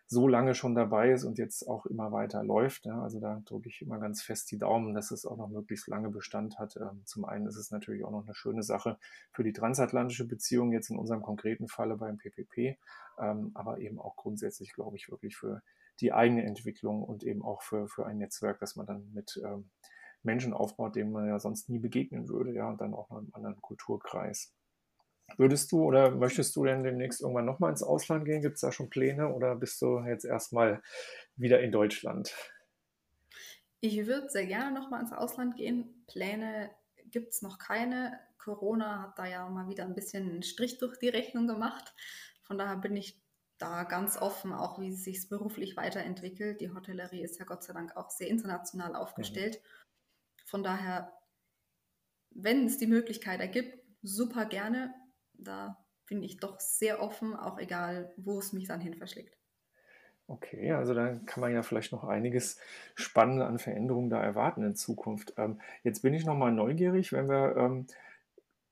[0.07, 2.85] so lange schon dabei ist und jetzt auch immer weiter läuft.
[2.85, 3.01] Ja.
[3.01, 6.09] Also da drücke ich immer ganz fest die Daumen, dass es auch noch möglichst lange
[6.09, 6.75] Bestand hat.
[6.77, 8.97] Ähm, zum einen ist es natürlich auch noch eine schöne Sache
[9.31, 12.77] für die transatlantische Beziehung, jetzt in unserem konkreten Falle beim PPP,
[13.19, 15.63] ähm, aber eben auch grundsätzlich, glaube ich, wirklich für
[16.01, 19.69] die eigene Entwicklung und eben auch für, für ein Netzwerk, das man dann mit ähm,
[20.23, 23.33] Menschen aufbaut, denen man ja sonst nie begegnen würde, ja, und dann auch noch im
[23.33, 24.53] anderen Kulturkreis.
[25.37, 28.41] Würdest du oder möchtest du denn demnächst irgendwann nochmal ins Ausland gehen?
[28.41, 30.81] Gibt es da schon Pläne oder bist du jetzt erstmal
[31.35, 32.33] wieder in Deutschland?
[33.81, 36.03] Ich würde sehr gerne nochmal ins Ausland gehen.
[36.07, 36.71] Pläne
[37.05, 38.19] gibt es noch keine.
[38.37, 41.93] Corona hat da ja mal wieder ein bisschen einen Strich durch die Rechnung gemacht.
[42.43, 43.21] Von daher bin ich
[43.57, 46.61] da ganz offen, auch wie es sich beruflich weiterentwickelt.
[46.61, 49.61] Die Hotellerie ist ja Gott sei Dank auch sehr international aufgestellt.
[49.61, 50.45] Mhm.
[50.45, 51.13] Von daher,
[52.31, 54.93] wenn es die Möglichkeit ergibt, super gerne
[55.39, 59.37] da bin ich doch sehr offen, auch egal, wo es mich dann hin verschlägt.
[60.27, 62.57] Okay, also dann kann man ja vielleicht noch einiges
[62.95, 65.35] Spannende an Veränderungen da erwarten in Zukunft.
[65.37, 67.85] Ähm, jetzt bin ich nochmal neugierig, wenn wir, ähm,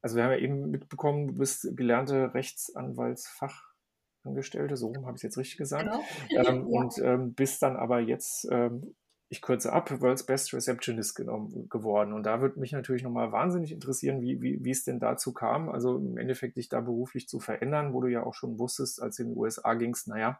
[0.02, 5.38] also wir haben ja eben mitbekommen, du bist gelernte Rechtsanwaltsfachangestellte, so habe ich es jetzt
[5.38, 6.02] richtig gesagt, genau.
[6.30, 6.80] ähm, ja.
[6.80, 8.96] und ähm, bist dann aber jetzt ähm,
[9.34, 12.14] ich kürze ab, World's Best Receptionist genommen, geworden.
[12.14, 15.70] Und da würde mich natürlich nochmal wahnsinnig interessieren, wie, wie, wie es denn dazu kam,
[15.70, 19.16] also im Endeffekt dich da beruflich zu verändern, wo du ja auch schon wusstest, als
[19.16, 20.40] du in die USA gingst, naja,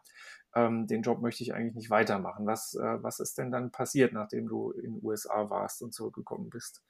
[0.54, 2.46] ähm, den Job möchte ich eigentlich nicht weitermachen.
[2.46, 6.48] Was, äh, was ist denn dann passiert, nachdem du in den USA warst und zurückgekommen
[6.48, 6.84] bist?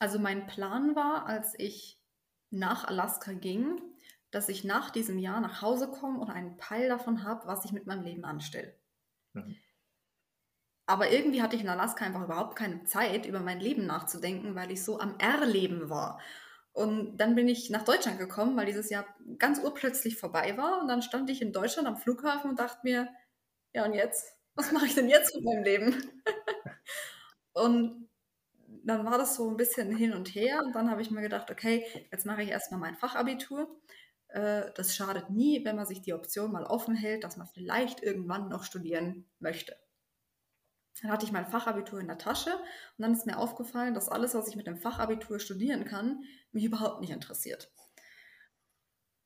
[0.00, 2.00] Also mein Plan war, als ich
[2.50, 3.80] nach Alaska ging,
[4.32, 7.70] dass ich nach diesem Jahr nach Hause komme und einen Peil davon habe, was ich
[7.70, 8.74] mit meinem Leben anstelle.
[9.34, 9.54] Mhm.
[10.92, 14.70] Aber irgendwie hatte ich in Alaska einfach überhaupt keine Zeit, über mein Leben nachzudenken, weil
[14.70, 16.20] ich so am Erleben war.
[16.74, 19.06] Und dann bin ich nach Deutschland gekommen, weil dieses Jahr
[19.38, 20.82] ganz urplötzlich vorbei war.
[20.82, 23.08] Und dann stand ich in Deutschland am Flughafen und dachte mir,
[23.72, 24.34] ja und jetzt?
[24.54, 26.12] Was mache ich denn jetzt mit meinem Leben?
[27.54, 28.10] und
[28.84, 30.60] dann war das so ein bisschen hin und her.
[30.62, 33.80] Und dann habe ich mir gedacht, okay, jetzt mache ich erstmal mein Fachabitur.
[34.28, 38.02] Äh, das schadet nie, wenn man sich die Option mal offen hält, dass man vielleicht
[38.02, 39.74] irgendwann noch studieren möchte.
[41.02, 44.34] Dann hatte ich mein Fachabitur in der Tasche und dann ist mir aufgefallen, dass alles,
[44.34, 47.70] was ich mit dem Fachabitur studieren kann, mich überhaupt nicht interessiert.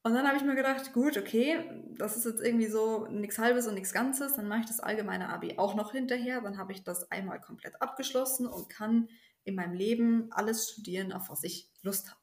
[0.02, 3.66] Und dann habe ich mir gedacht, gut, okay, das ist jetzt irgendwie so nichts Halbes
[3.66, 6.84] und nichts Ganzes, dann mache ich das allgemeine Abi auch noch hinterher, dann habe ich
[6.84, 9.08] das einmal komplett abgeschlossen und kann
[9.42, 12.20] in meinem Leben alles studieren, auf was ich Lust habe.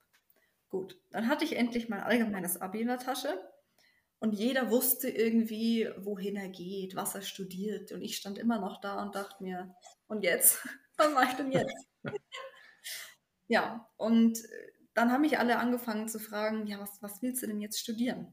[0.70, 3.38] Gut, dann hatte ich endlich mein allgemeines Abi in der Tasche
[4.24, 7.92] und jeder wusste irgendwie, wohin er geht, was er studiert.
[7.92, 9.76] Und ich stand immer noch da und dachte mir,
[10.08, 10.66] und jetzt?
[10.96, 11.88] Was mache ich denn jetzt?
[13.50, 17.48] ja, und äh, dann haben mich alle angefangen zu fragen, ja, was, was willst du
[17.48, 18.32] denn jetzt studieren?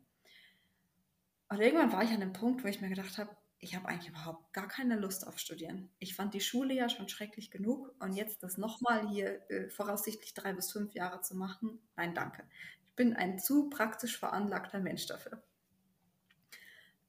[1.48, 4.10] Und irgendwann war ich an dem Punkt, wo ich mir gedacht habe, ich habe eigentlich
[4.10, 5.90] überhaupt gar keine Lust auf Studieren.
[5.98, 10.34] Ich fand die Schule ja schon schrecklich genug und jetzt das nochmal hier äh, voraussichtlich
[10.34, 12.44] drei bis fünf Jahre zu machen, nein, danke.
[12.84, 15.42] Ich bin ein zu praktisch veranlagter Mensch dafür.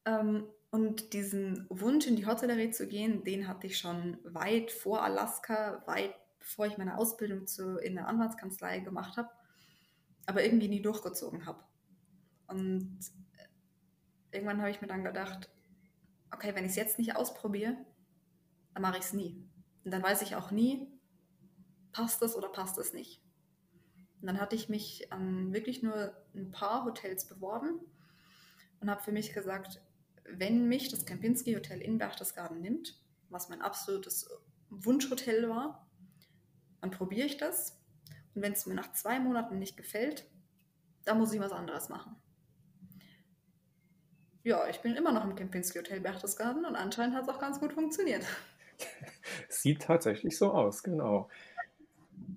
[0.05, 5.03] Ähm, und diesen Wunsch, in die Hotellerie zu gehen, den hatte ich schon weit vor
[5.03, 9.29] Alaska, weit bevor ich meine Ausbildung zu, in der Anwaltskanzlei gemacht habe,
[10.25, 11.63] aber irgendwie nie durchgezogen habe.
[12.47, 12.99] Und
[14.31, 15.49] irgendwann habe ich mir dann gedacht,
[16.31, 17.77] okay, wenn ich es jetzt nicht ausprobiere,
[18.73, 19.47] dann mache ich es nie.
[19.83, 20.87] Und dann weiß ich auch nie,
[21.91, 23.21] passt es oder passt es nicht.
[24.21, 27.79] Und dann hatte ich mich an wirklich nur ein paar Hotels beworben
[28.79, 29.81] und habe für mich gesagt,
[30.29, 34.29] wenn mich das Kempinski Hotel in Berchtesgaden nimmt, was mein absolutes
[34.69, 35.87] Wunschhotel war,
[36.81, 37.79] dann probiere ich das.
[38.33, 40.29] Und wenn es mir nach zwei Monaten nicht gefällt,
[41.05, 42.15] dann muss ich was anderes machen.
[44.43, 47.59] Ja, ich bin immer noch im Kempinski Hotel Berchtesgaden und anscheinend hat es auch ganz
[47.59, 48.25] gut funktioniert.
[49.49, 51.29] Sieht tatsächlich so aus, genau.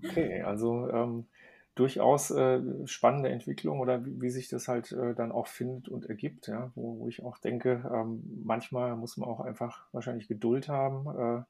[0.05, 1.27] Okay, also ähm,
[1.75, 6.07] durchaus äh, spannende Entwicklung oder wie, wie sich das halt äh, dann auch findet und
[6.07, 10.69] ergibt, ja, wo, wo ich auch denke, ähm, manchmal muss man auch einfach wahrscheinlich Geduld
[10.69, 11.07] haben.
[11.19, 11.43] Äh,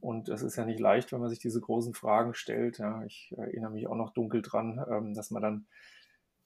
[0.00, 2.78] und es ist ja nicht leicht, wenn man sich diese großen Fragen stellt.
[2.78, 3.02] Ja.
[3.04, 5.66] Ich erinnere mich auch noch dunkel dran, ähm, dass man dann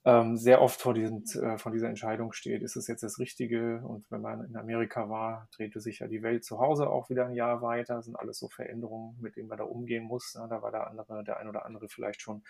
[0.05, 3.83] ähm, sehr oft vor, diesem, äh, vor dieser Entscheidung steht, ist es jetzt das Richtige?
[3.85, 7.27] Und wenn man in Amerika war, drehte sich ja die Welt zu Hause auch wieder
[7.27, 7.97] ein Jahr weiter.
[7.97, 10.33] Das sind alles so Veränderungen, mit denen man da umgehen muss.
[10.35, 12.43] Ja, da war der andere, der ein oder andere vielleicht schon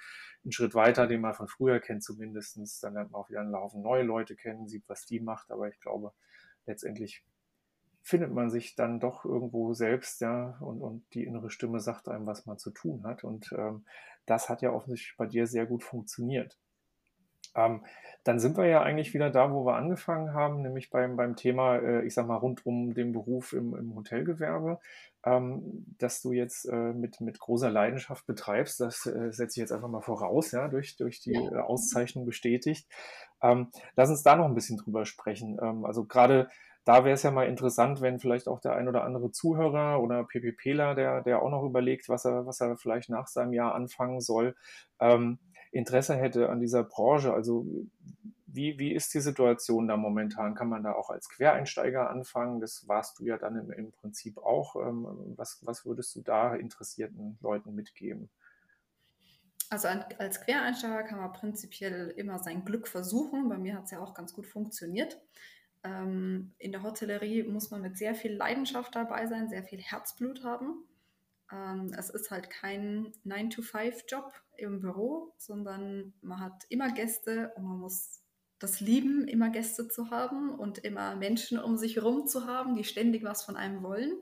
[0.45, 2.57] einen Schritt weiter, den man von früher kennt zumindest.
[2.85, 5.51] Dann lernt man auch wieder einen Laufen neue Leute kennen, sieht, was die macht.
[5.51, 6.13] Aber ich glaube,
[6.67, 7.25] letztendlich
[8.01, 12.27] findet man sich dann doch irgendwo selbst, ja, und, und die innere Stimme sagt einem,
[12.27, 13.25] was man zu tun hat.
[13.25, 13.85] Und ähm,
[14.27, 16.57] das hat ja offensichtlich bei dir sehr gut funktioniert.
[17.55, 17.85] Ähm,
[18.25, 21.77] dann sind wir ja eigentlich wieder da, wo wir angefangen haben, nämlich beim, beim Thema,
[21.77, 24.79] äh, ich sag mal, rund um den Beruf im, im Hotelgewerbe,
[25.25, 28.81] ähm, dass du jetzt äh, mit, mit großer Leidenschaft betreibst.
[28.81, 31.53] Das äh, setze ich jetzt einfach mal voraus, ja, durch, durch die ja.
[31.53, 32.89] Äh, Auszeichnung bestätigt.
[33.43, 35.59] Ähm, lass uns da noch ein bisschen drüber sprechen.
[35.63, 36.49] Ähm, also gerade
[36.85, 40.25] da wäre es ja mal interessant, wenn vielleicht auch der ein oder andere Zuhörer oder
[40.25, 44.21] PPPler, der, der auch noch überlegt, was er, was er vielleicht nach seinem Jahr anfangen
[44.21, 44.57] soll,
[44.99, 45.39] ähm,
[45.71, 47.33] Interesse hätte an dieser Branche.
[47.33, 47.67] Also
[48.47, 50.55] wie, wie ist die Situation da momentan?
[50.55, 52.61] Kann man da auch als Quereinsteiger anfangen?
[52.61, 54.77] Das warst du ja dann im, im Prinzip auch.
[54.77, 55.07] Ähm,
[55.37, 58.29] was, was würdest du da interessierten Leuten mitgeben?
[59.69, 59.87] Also
[60.19, 63.49] als Quereinsteiger kann man prinzipiell immer sein Glück versuchen.
[63.49, 65.21] Bei mir hat es ja auch ganz gut funktioniert.
[65.85, 70.43] Ähm, in der Hotellerie muss man mit sehr viel Leidenschaft dabei sein, sehr viel Herzblut
[70.43, 70.85] haben.
[71.53, 77.79] Ähm, es ist halt kein 9-to-5-Job im Büro, sondern man hat immer Gäste und man
[77.79, 78.23] muss
[78.59, 82.85] das lieben, immer Gäste zu haben und immer Menschen um sich herum zu haben, die
[82.85, 84.13] ständig was von einem wollen.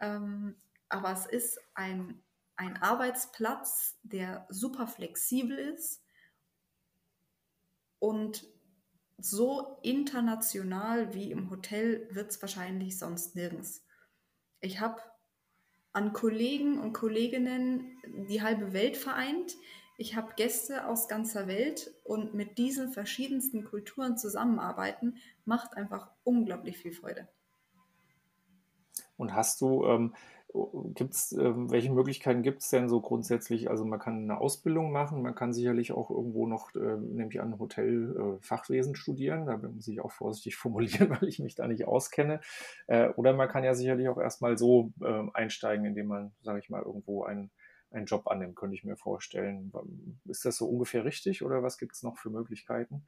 [0.00, 0.56] Ähm,
[0.88, 2.22] aber es ist ein,
[2.56, 6.02] ein Arbeitsplatz, der super flexibel ist
[8.00, 8.44] und
[9.18, 13.84] so international wie im Hotel wird es wahrscheinlich sonst nirgends.
[14.60, 15.00] Ich habe
[15.94, 17.96] an Kollegen und Kolleginnen
[18.28, 19.54] die halbe Welt vereint.
[19.96, 26.78] Ich habe Gäste aus ganzer Welt und mit diesen verschiedensten Kulturen zusammenarbeiten, macht einfach unglaublich
[26.78, 27.28] viel Freude.
[29.16, 30.14] Und hast du ähm,
[30.94, 33.70] Gibt's, ähm, welche Möglichkeiten gibt es denn so grundsätzlich?
[33.70, 37.58] Also man kann eine Ausbildung machen, man kann sicherlich auch irgendwo noch, äh, nämlich an
[37.58, 39.46] Hotelfachwesen äh, studieren.
[39.46, 42.40] Da muss ich auch vorsichtig formulieren, weil ich mich da nicht auskenne.
[42.86, 46.70] Äh, oder man kann ja sicherlich auch erstmal so äh, einsteigen, indem man, sage ich
[46.70, 47.50] mal, irgendwo einen,
[47.90, 49.72] einen Job annimmt, könnte ich mir vorstellen.
[50.26, 53.04] Ist das so ungefähr richtig oder was gibt es noch für Möglichkeiten?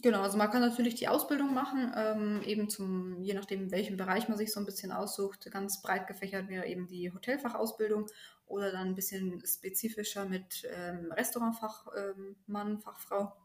[0.00, 4.26] Genau, also man kann natürlich die Ausbildung machen, ähm, eben zum, je nachdem, welchen Bereich
[4.26, 5.50] man sich so ein bisschen aussucht.
[5.50, 8.06] Ganz breit gefächert wäre eben die Hotelfachausbildung
[8.46, 13.36] oder dann ein bisschen spezifischer mit ähm, Restaurantfachmann, ähm, Fachfrau.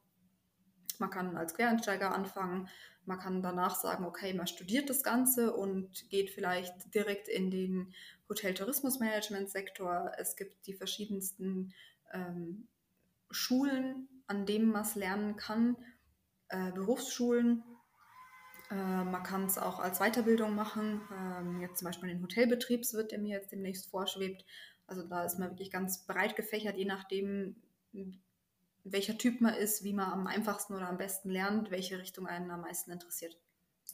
[1.00, 2.70] Man kann als Quereinsteiger anfangen.
[3.06, 7.94] Man kann danach sagen, okay, man studiert das Ganze und geht vielleicht direkt in den
[8.30, 10.14] Hotel-Tourismus-Management-Sektor.
[10.18, 11.74] Es gibt die verschiedensten
[12.14, 12.68] ähm,
[13.32, 15.76] Schulen, an denen man es lernen kann
[16.50, 17.64] äh, Berufsschulen.
[18.70, 21.02] Äh, man kann es auch als Weiterbildung machen.
[21.14, 24.46] Ähm, jetzt zum Beispiel den Hotelbetriebswirt, der mir jetzt demnächst vorschwebt.
[24.88, 27.58] Also da ist man wirklich ganz breit gefächert, je nachdem,
[28.84, 32.50] welcher Typ man ist, wie man am einfachsten oder am besten lernt, welche Richtung einen
[32.52, 33.38] am meisten interessiert.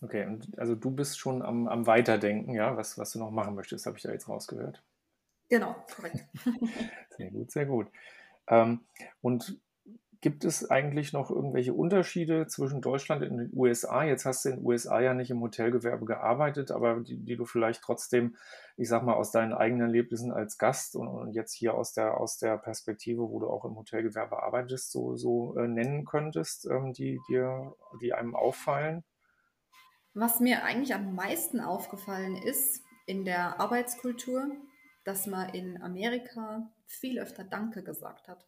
[0.02, 3.56] Okay, und also du bist schon am, am Weiterdenken, ja, was, was du noch machen
[3.56, 4.84] möchtest, habe ich da jetzt rausgehört.
[5.50, 6.26] Genau, korrekt.
[7.18, 7.88] sehr gut, sehr gut.
[8.48, 8.82] Ähm,
[9.22, 9.60] und
[10.24, 14.06] Gibt es eigentlich noch irgendwelche Unterschiede zwischen Deutschland und den USA?
[14.06, 17.44] Jetzt hast du in den USA ja nicht im Hotelgewerbe gearbeitet, aber die, die du
[17.44, 18.38] vielleicht trotzdem,
[18.78, 22.16] ich sag mal, aus deinen eigenen Erlebnissen als Gast und, und, jetzt hier aus der,
[22.22, 26.94] aus der Perspektive, wo du auch im Hotelgewerbe arbeitest, so, so äh, nennen könntest, ähm,
[26.94, 29.04] die, dir, die einem auffallen?
[30.14, 34.50] Was mir eigentlich am meisten aufgefallen ist in der Arbeitskultur,
[35.04, 38.48] dass man in Amerika viel öfter Danke gesagt hat.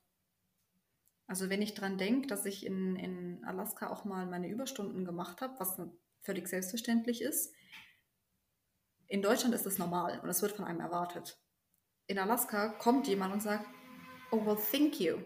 [1.28, 5.42] Also wenn ich dran denke, dass ich in, in Alaska auch mal meine Überstunden gemacht
[5.42, 5.80] habe, was
[6.22, 7.54] völlig selbstverständlich ist.
[9.08, 11.40] In Deutschland ist das normal und es wird von einem erwartet.
[12.08, 13.66] In Alaska kommt jemand und sagt,
[14.32, 15.18] oh well, thank you.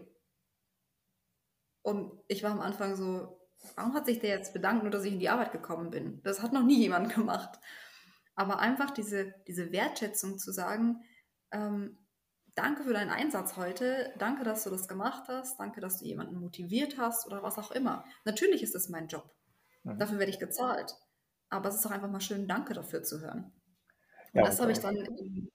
[1.82, 3.40] Und ich war am Anfang so,
[3.76, 6.22] warum hat sich der jetzt bedankt, nur dass ich in die Arbeit gekommen bin?
[6.24, 7.60] Das hat noch nie jemand gemacht.
[8.36, 11.04] Aber einfach diese, diese Wertschätzung zu sagen,
[11.52, 11.98] ähm,
[12.60, 16.36] danke für deinen Einsatz heute, danke, dass du das gemacht hast, danke, dass du jemanden
[16.40, 18.04] motiviert hast oder was auch immer.
[18.26, 19.34] Natürlich ist es mein Job.
[19.84, 19.98] Mhm.
[19.98, 20.96] Dafür werde ich gezahlt.
[21.50, 23.52] Aber es ist auch einfach mal schön, danke dafür zu hören.
[24.34, 25.50] Ja, das habe ich dann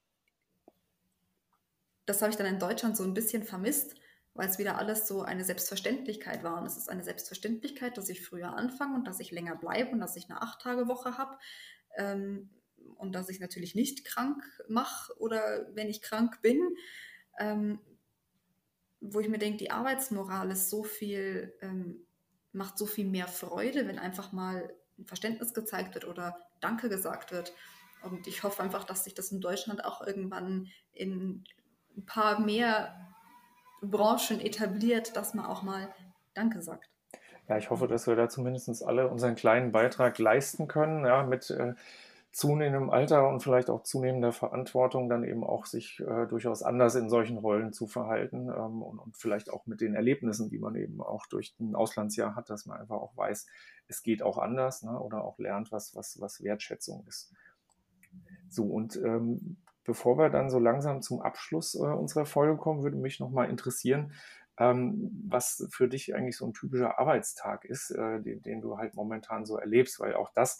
[2.06, 3.94] das habe ich dann in Deutschland so ein bisschen vermisst,
[4.34, 6.58] weil es wieder alles so eine Selbstverständlichkeit war.
[6.58, 10.00] Und es ist eine Selbstverständlichkeit, dass ich früher anfange und dass ich länger bleibe und
[10.00, 11.38] dass ich eine Acht-Tage-Woche habe.
[11.96, 12.50] Ähm,
[12.96, 16.60] und dass ich natürlich nicht krank mache oder wenn ich krank bin.
[17.38, 17.80] Ähm,
[19.00, 22.06] wo ich mir denke, die Arbeitsmoral ist so viel, ähm,
[22.52, 24.72] macht so viel mehr Freude, wenn einfach mal
[25.04, 27.52] Verständnis gezeigt wird oder Danke gesagt wird.
[28.02, 31.44] Und ich hoffe einfach, dass sich das in Deutschland auch irgendwann in
[31.96, 32.94] ein paar mehr
[33.82, 35.92] Branchen etabliert, dass man auch mal
[36.34, 36.88] Danke sagt.
[37.48, 41.50] Ja, ich hoffe, dass wir da zumindest alle unseren kleinen Beitrag leisten können, ja, mit
[41.50, 41.74] äh,
[42.34, 47.08] zunehmendem Alter und vielleicht auch zunehmender Verantwortung dann eben auch sich äh, durchaus anders in
[47.08, 51.00] solchen Rollen zu verhalten ähm, und, und, vielleicht auch mit den Erlebnissen, die man eben
[51.00, 53.46] auch durch ein Auslandsjahr hat, dass man einfach auch weiß,
[53.86, 57.32] es geht auch anders ne, oder auch lernt, was, was, was Wertschätzung ist.
[58.48, 62.96] So, und ähm, bevor wir dann so langsam zum Abschluss äh, unserer Folge kommen, würde
[62.96, 64.10] mich nochmal interessieren,
[64.58, 68.96] ähm, was für dich eigentlich so ein typischer Arbeitstag ist, äh, den, den, du halt
[68.96, 70.58] momentan so erlebst, weil auch das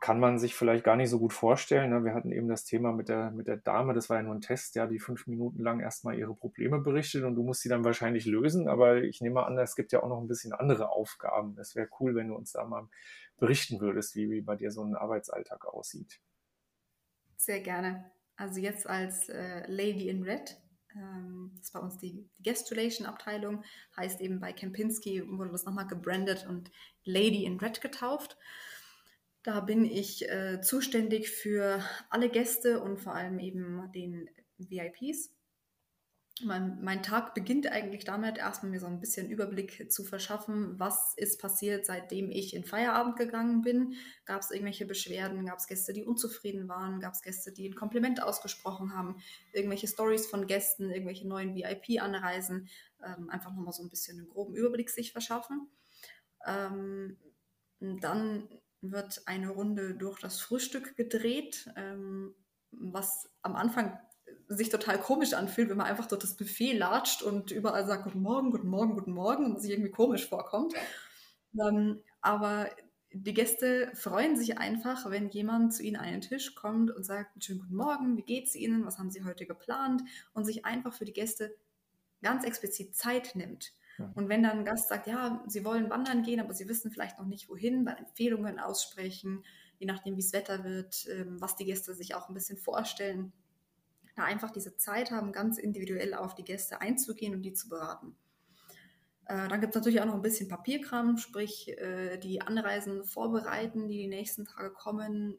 [0.00, 1.90] kann man sich vielleicht gar nicht so gut vorstellen.
[1.90, 2.04] Ne?
[2.04, 4.40] Wir hatten eben das Thema mit der, mit der Dame, das war ja nur ein
[4.40, 7.84] Test, ja, die fünf Minuten lang erstmal ihre Probleme berichtet und du musst sie dann
[7.84, 11.56] wahrscheinlich lösen, aber ich nehme an, es gibt ja auch noch ein bisschen andere Aufgaben.
[11.58, 12.88] Es wäre cool, wenn du uns da mal
[13.38, 16.20] berichten würdest, wie, wie bei dir so ein Arbeitsalltag aussieht.
[17.36, 18.10] Sehr gerne.
[18.36, 20.56] Also jetzt als äh, Lady in Red
[20.96, 23.64] ähm, das ist bei uns die, die Guest Relation Abteilung,
[23.96, 26.70] heißt eben bei Kempinski wurde das nochmal gebrandet und
[27.04, 28.36] Lady in Red getauft.
[29.42, 34.28] Da bin ich äh, zuständig für alle Gäste und vor allem eben den
[34.58, 35.30] VIPs
[36.44, 41.14] mein, mein, Tag beginnt eigentlich damit, erstmal mir so ein bisschen Überblick zu verschaffen, was
[41.16, 43.94] ist passiert, seitdem ich in Feierabend gegangen bin.
[44.24, 45.46] Gab es irgendwelche Beschwerden?
[45.46, 47.00] Gab es Gäste, die unzufrieden waren?
[47.00, 49.16] Gab es Gäste, die ein Kompliment ausgesprochen haben?
[49.52, 52.68] Irgendwelche Stories von Gästen, irgendwelche neuen VIP-Anreisen?
[53.04, 55.68] Ähm, einfach nochmal so ein bisschen einen groben Überblick sich verschaffen.
[56.46, 57.18] Ähm,
[57.80, 58.48] dann
[58.82, 62.34] wird eine Runde durch das Frühstück gedreht, ähm,
[62.70, 63.98] was am Anfang
[64.48, 68.22] sich total komisch anfühlt, wenn man einfach dort das Buffet latscht und überall sagt Guten
[68.22, 70.74] Morgen, Guten Morgen, Guten Morgen und sich irgendwie komisch vorkommt.
[71.60, 72.70] Ähm, aber
[73.12, 77.42] die Gäste freuen sich einfach, wenn jemand zu ihnen an den Tisch kommt und sagt,
[77.42, 80.02] schönen guten Morgen, wie geht's Ihnen, was haben Sie heute geplant
[80.32, 81.56] und sich einfach für die Gäste
[82.22, 83.72] ganz explizit Zeit nimmt.
[84.14, 87.18] Und wenn dann ein Gast sagt, ja, Sie wollen wandern gehen, aber Sie wissen vielleicht
[87.18, 89.44] noch nicht wohin, dann Empfehlungen aussprechen,
[89.78, 93.32] je nachdem, wie es Wetter wird, ähm, was die Gäste sich auch ein bisschen vorstellen,
[94.16, 98.16] da einfach diese Zeit haben, ganz individuell auf die Gäste einzugehen und die zu beraten.
[99.26, 103.88] Äh, dann gibt es natürlich auch noch ein bisschen Papierkram, sprich äh, die Anreisen vorbereiten,
[103.88, 105.38] die die nächsten Tage kommen,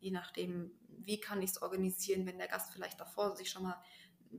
[0.00, 3.80] je nachdem, wie kann ich es organisieren, wenn der Gast vielleicht davor sich schon mal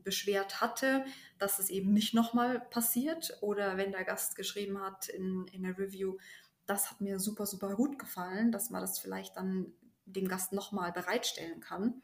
[0.04, 1.06] beschwert hatte,
[1.38, 5.78] dass es eben nicht nochmal passiert oder wenn der Gast geschrieben hat in, in der
[5.78, 6.18] Review,
[6.66, 9.74] das hat mir super, super gut gefallen, dass man das vielleicht dann
[10.06, 12.02] dem Gast nochmal bereitstellen kann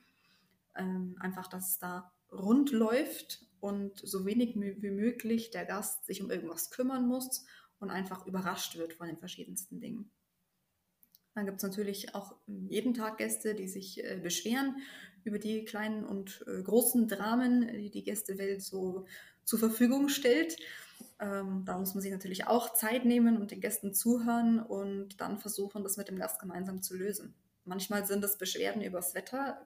[0.75, 6.21] ähm, einfach, dass es da rund läuft und so wenig wie möglich der Gast sich
[6.21, 7.45] um irgendwas kümmern muss
[7.79, 10.09] und einfach überrascht wird von den verschiedensten Dingen.
[11.33, 14.77] Dann gibt es natürlich auch jeden Tag Gäste, die sich äh, beschweren
[15.23, 19.05] über die kleinen und äh, großen Dramen, die die Gästewelt so
[19.43, 20.57] zur Verfügung stellt.
[21.19, 25.39] Ähm, da muss man sich natürlich auch Zeit nehmen und den Gästen zuhören und dann
[25.39, 27.33] versuchen, das mit dem Gast gemeinsam zu lösen.
[27.65, 29.65] Manchmal sind es Beschwerden über das Wetter,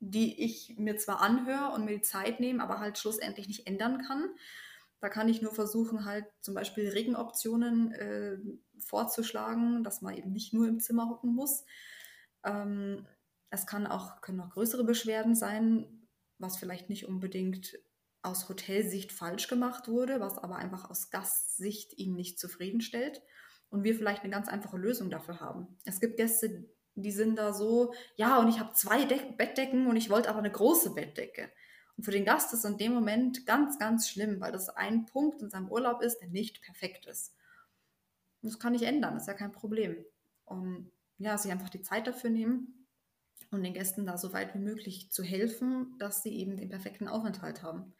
[0.00, 4.02] die ich mir zwar anhöre und mir die Zeit nehme, aber halt schlussendlich nicht ändern
[4.06, 4.30] kann.
[5.00, 8.38] Da kann ich nur versuchen, halt zum Beispiel Regenoptionen äh,
[8.78, 11.64] vorzuschlagen, dass man eben nicht nur im Zimmer hocken muss.
[12.42, 13.06] Ähm,
[13.54, 15.86] es kann auch, können auch größere Beschwerden sein,
[16.38, 17.78] was vielleicht nicht unbedingt
[18.22, 23.22] aus Hotelsicht falsch gemacht wurde, was aber einfach aus Gastsicht ihn nicht zufriedenstellt
[23.70, 25.78] und wir vielleicht eine ganz einfache Lösung dafür haben.
[25.84, 29.96] Es gibt Gäste, die sind da so, ja, und ich habe zwei De Bettdecken und
[29.96, 31.50] ich wollte aber eine große Bettdecke.
[31.96, 35.06] Und für den Gast ist es in dem Moment ganz, ganz schlimm, weil das ein
[35.06, 37.36] Punkt in seinem Urlaub ist, der nicht perfekt ist.
[38.42, 40.04] Und das kann ich ändern, das ist ja kein Problem.
[40.44, 42.83] Und ja, sich einfach die Zeit dafür nehmen
[43.50, 47.08] und den Gästen da so weit wie möglich zu helfen, dass sie eben den perfekten
[47.08, 47.94] Aufenthalt haben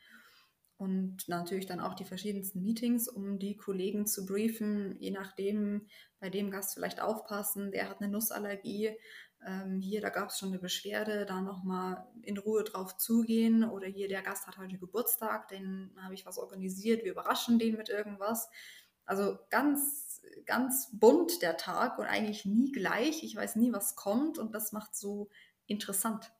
[0.76, 5.86] und natürlich dann auch die verschiedensten Meetings, um die Kollegen zu briefen, je nachdem,
[6.20, 8.96] bei dem Gast vielleicht aufpassen, der hat eine Nussallergie,
[9.46, 13.86] ähm, hier, da gab es schon eine Beschwerde, da nochmal in Ruhe drauf zugehen oder
[13.86, 17.88] hier, der Gast hat heute Geburtstag, den habe ich was organisiert, wir überraschen den mit
[17.88, 18.48] irgendwas.
[19.06, 24.38] Also ganz, ganz bunt der Tag und eigentlich nie gleich, ich weiß nie, was kommt
[24.38, 25.28] und das macht so
[25.66, 26.32] interessant.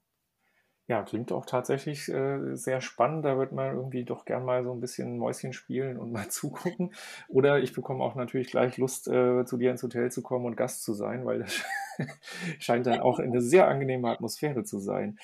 [0.86, 3.24] Ja, klingt auch tatsächlich äh, sehr spannend.
[3.24, 6.92] Da wird man irgendwie doch gern mal so ein bisschen Mäuschen spielen und mal zugucken.
[7.28, 10.56] Oder ich bekomme auch natürlich gleich Lust, äh, zu dir ins Hotel zu kommen und
[10.56, 11.64] Gast zu sein, weil das
[12.58, 15.18] scheint dann auch eine sehr angenehme Atmosphäre zu sein.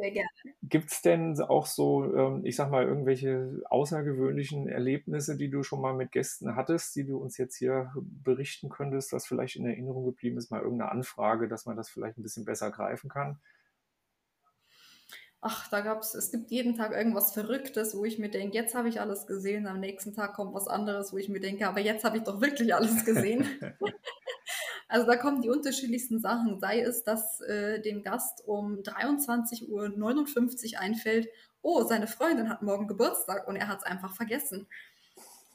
[0.00, 0.28] Sehr gerne.
[0.62, 5.80] Gibt es denn auch so, ähm, ich sag mal, irgendwelche außergewöhnlichen Erlebnisse, die du schon
[5.80, 10.04] mal mit Gästen hattest, die du uns jetzt hier berichten könntest, was vielleicht in Erinnerung
[10.04, 13.38] geblieben ist, mal irgendeine Anfrage, dass man das vielleicht ein bisschen besser greifen kann?
[15.40, 18.74] ach, da gab es, es gibt jeden Tag irgendwas Verrücktes, wo ich mir denke, jetzt
[18.74, 21.80] habe ich alles gesehen, am nächsten Tag kommt was anderes, wo ich mir denke, aber
[21.80, 23.46] jetzt habe ich doch wirklich alles gesehen.
[24.90, 29.68] also da kommen die unterschiedlichsten Sachen, sei es, dass äh, dem Gast um 23.59
[30.74, 31.28] Uhr einfällt,
[31.62, 34.66] oh, seine Freundin hat morgen Geburtstag und er hat es einfach vergessen.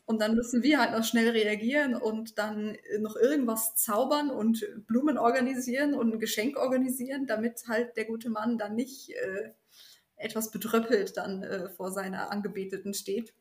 [0.05, 5.17] Und dann müssen wir halt noch schnell reagieren und dann noch irgendwas zaubern und Blumen
[5.17, 9.51] organisieren und ein Geschenk organisieren, damit halt der gute Mann dann nicht äh,
[10.15, 13.33] etwas bedröppelt dann äh, vor seiner Angebeteten steht.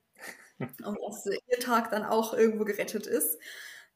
[0.84, 3.38] Und dass ihr Tag dann auch irgendwo gerettet ist.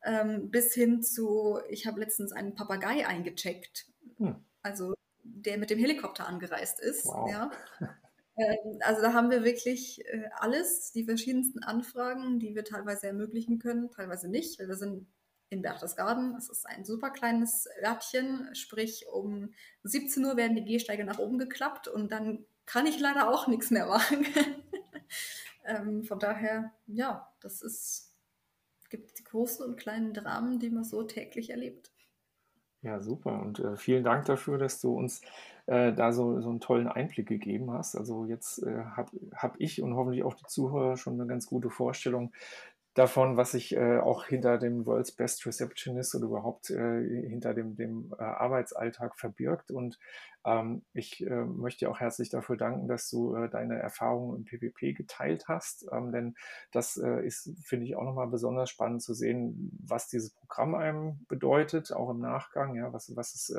[0.05, 3.87] Ähm, bis hin zu, ich habe letztens einen Papagei eingecheckt.
[4.19, 4.37] Hm.
[4.63, 7.07] Also der mit dem Helikopter angereist ist.
[7.07, 7.31] Wow.
[7.31, 7.51] Ja.
[8.39, 13.59] Ähm, also da haben wir wirklich äh, alles, die verschiedensten Anfragen, die wir teilweise ermöglichen
[13.59, 15.09] können, teilweise nicht, weil wir sind
[15.51, 16.37] in Berchtesgaden.
[16.37, 21.39] Es ist ein super kleines Örtchen, sprich um 17 Uhr werden die Gehsteige nach oben
[21.39, 24.27] geklappt und dann kann ich leider auch nichts mehr machen.
[25.65, 28.08] ähm, von daher, ja, das ist,
[28.89, 31.93] gibt die großen und kleinen Dramen, die man so täglich erlebt.
[32.83, 33.41] Ja, super.
[33.43, 35.21] Und äh, vielen Dank dafür, dass du uns
[35.67, 37.97] äh, da so, so einen tollen Einblick gegeben hast.
[37.97, 41.71] Also jetzt äh, habe hab ich und hoffentlich auch die Zuhörer schon eine ganz gute
[41.71, 42.33] Vorstellung,
[42.99, 47.77] davon, was sich äh, auch hinter dem World's Best Receptionist oder überhaupt äh, hinter dem,
[47.77, 49.71] dem äh, Arbeitsalltag verbirgt.
[49.71, 49.99] Und
[50.45, 54.97] ähm, ich äh, möchte auch herzlich dafür danken, dass du äh, deine Erfahrungen im PPP
[54.97, 55.87] geteilt hast.
[55.93, 56.35] Ähm, denn
[56.73, 61.25] das äh, ist, finde ich, auch nochmal besonders spannend zu sehen, was dieses Programm einem
[61.29, 63.55] bedeutet, auch im Nachgang, ja, was, was es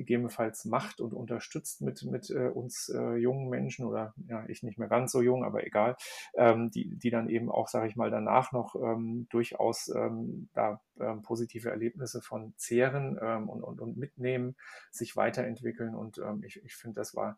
[0.00, 4.78] gegebenenfalls macht und unterstützt mit, mit äh, uns äh, jungen Menschen oder ja, ich nicht
[4.78, 5.96] mehr ganz so jung, aber egal,
[6.34, 10.80] ähm, die, die dann eben auch, sage ich mal, danach noch ähm, durchaus ähm, da
[10.98, 14.56] ähm, positive Erlebnisse von zehren ähm, und, und, und mitnehmen,
[14.90, 17.36] sich weiterentwickeln und ähm, ich, ich finde, das war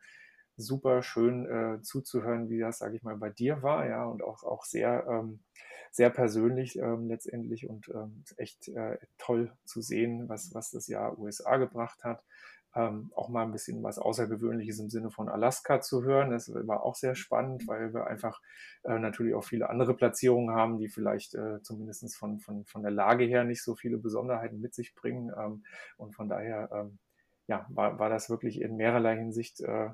[0.57, 4.45] super schön äh, zuzuhören, wie das, sage ich mal, bei dir war, ja, und auch,
[4.45, 5.41] auch sehr, ähm,
[5.93, 11.19] sehr persönlich ähm, letztendlich und ähm, echt äh, toll zu sehen, was, was das Jahr
[11.19, 12.25] USA gebracht hat.
[12.75, 16.31] Ähm, auch mal ein bisschen was Außergewöhnliches im Sinne von Alaska zu hören.
[16.31, 18.41] Das war auch sehr spannend, weil wir einfach
[18.85, 22.91] äh, natürlich auch viele andere Platzierungen haben, die vielleicht äh, zumindest von, von, von der
[22.91, 25.31] Lage her nicht so viele Besonderheiten mit sich bringen.
[25.37, 25.64] Ähm,
[25.99, 26.99] und von daher ähm,
[27.47, 29.91] ja, war, war das wirklich in mehrerlei Hinsicht äh,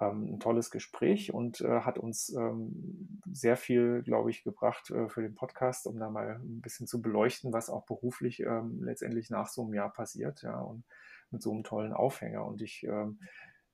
[0.00, 5.08] ähm, ein tolles Gespräch und äh, hat uns ähm, sehr viel, glaube ich, gebracht äh,
[5.08, 9.30] für den Podcast, um da mal ein bisschen zu beleuchten, was auch beruflich ähm, letztendlich
[9.30, 10.84] nach so einem Jahr passiert, ja, und
[11.30, 12.44] mit so einem tollen Aufhänger.
[12.44, 13.20] Und ich ähm,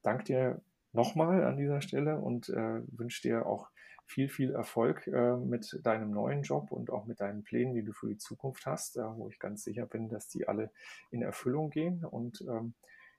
[0.02, 3.68] danke dir nochmal an dieser Stelle und äh, wünsche dir auch
[4.06, 7.92] viel, viel Erfolg äh, mit deinem neuen Job und auch mit deinen Plänen, die du
[7.92, 10.70] für die Zukunft hast, wo ich ganz sicher bin, dass die alle
[11.10, 12.04] in Erfüllung gehen.
[12.04, 12.74] Und ähm,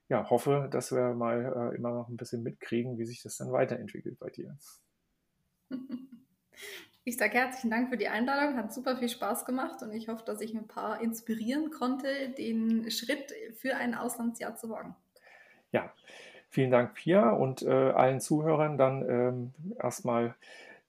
[0.08, 3.52] ja, hoffe, dass wir mal äh, immer noch ein bisschen mitkriegen, wie sich das dann
[3.52, 4.58] weiterentwickelt bei dir.
[7.08, 10.24] Ich sage herzlichen Dank für die Einladung, hat super viel Spaß gemacht und ich hoffe,
[10.26, 14.96] dass ich ein paar inspirieren konnte, den Schritt für ein Auslandsjahr zu wagen.
[15.72, 15.94] Ja,
[16.50, 20.34] vielen Dank, Pia, und äh, allen Zuhörern dann ähm, erstmal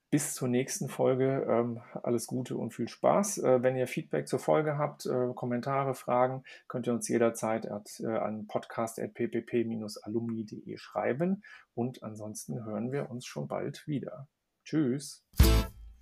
[0.09, 3.37] bis zur nächsten Folge ähm, alles Gute und viel Spaß.
[3.37, 7.99] Äh, wenn ihr Feedback zur Folge habt, äh, Kommentare, Fragen, könnt ihr uns jederzeit at,
[7.99, 11.43] äh, an podcast.ppp-alumni.de schreiben.
[11.75, 14.27] Und ansonsten hören wir uns schon bald wieder.
[14.63, 15.23] Tschüss.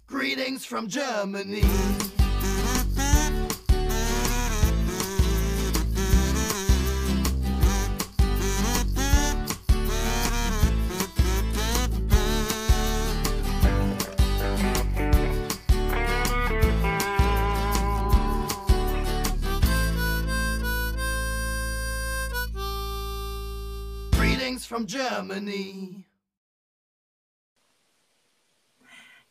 [0.08, 1.64] Greetings from Germany.
[24.12, 26.06] Greetings from Germany.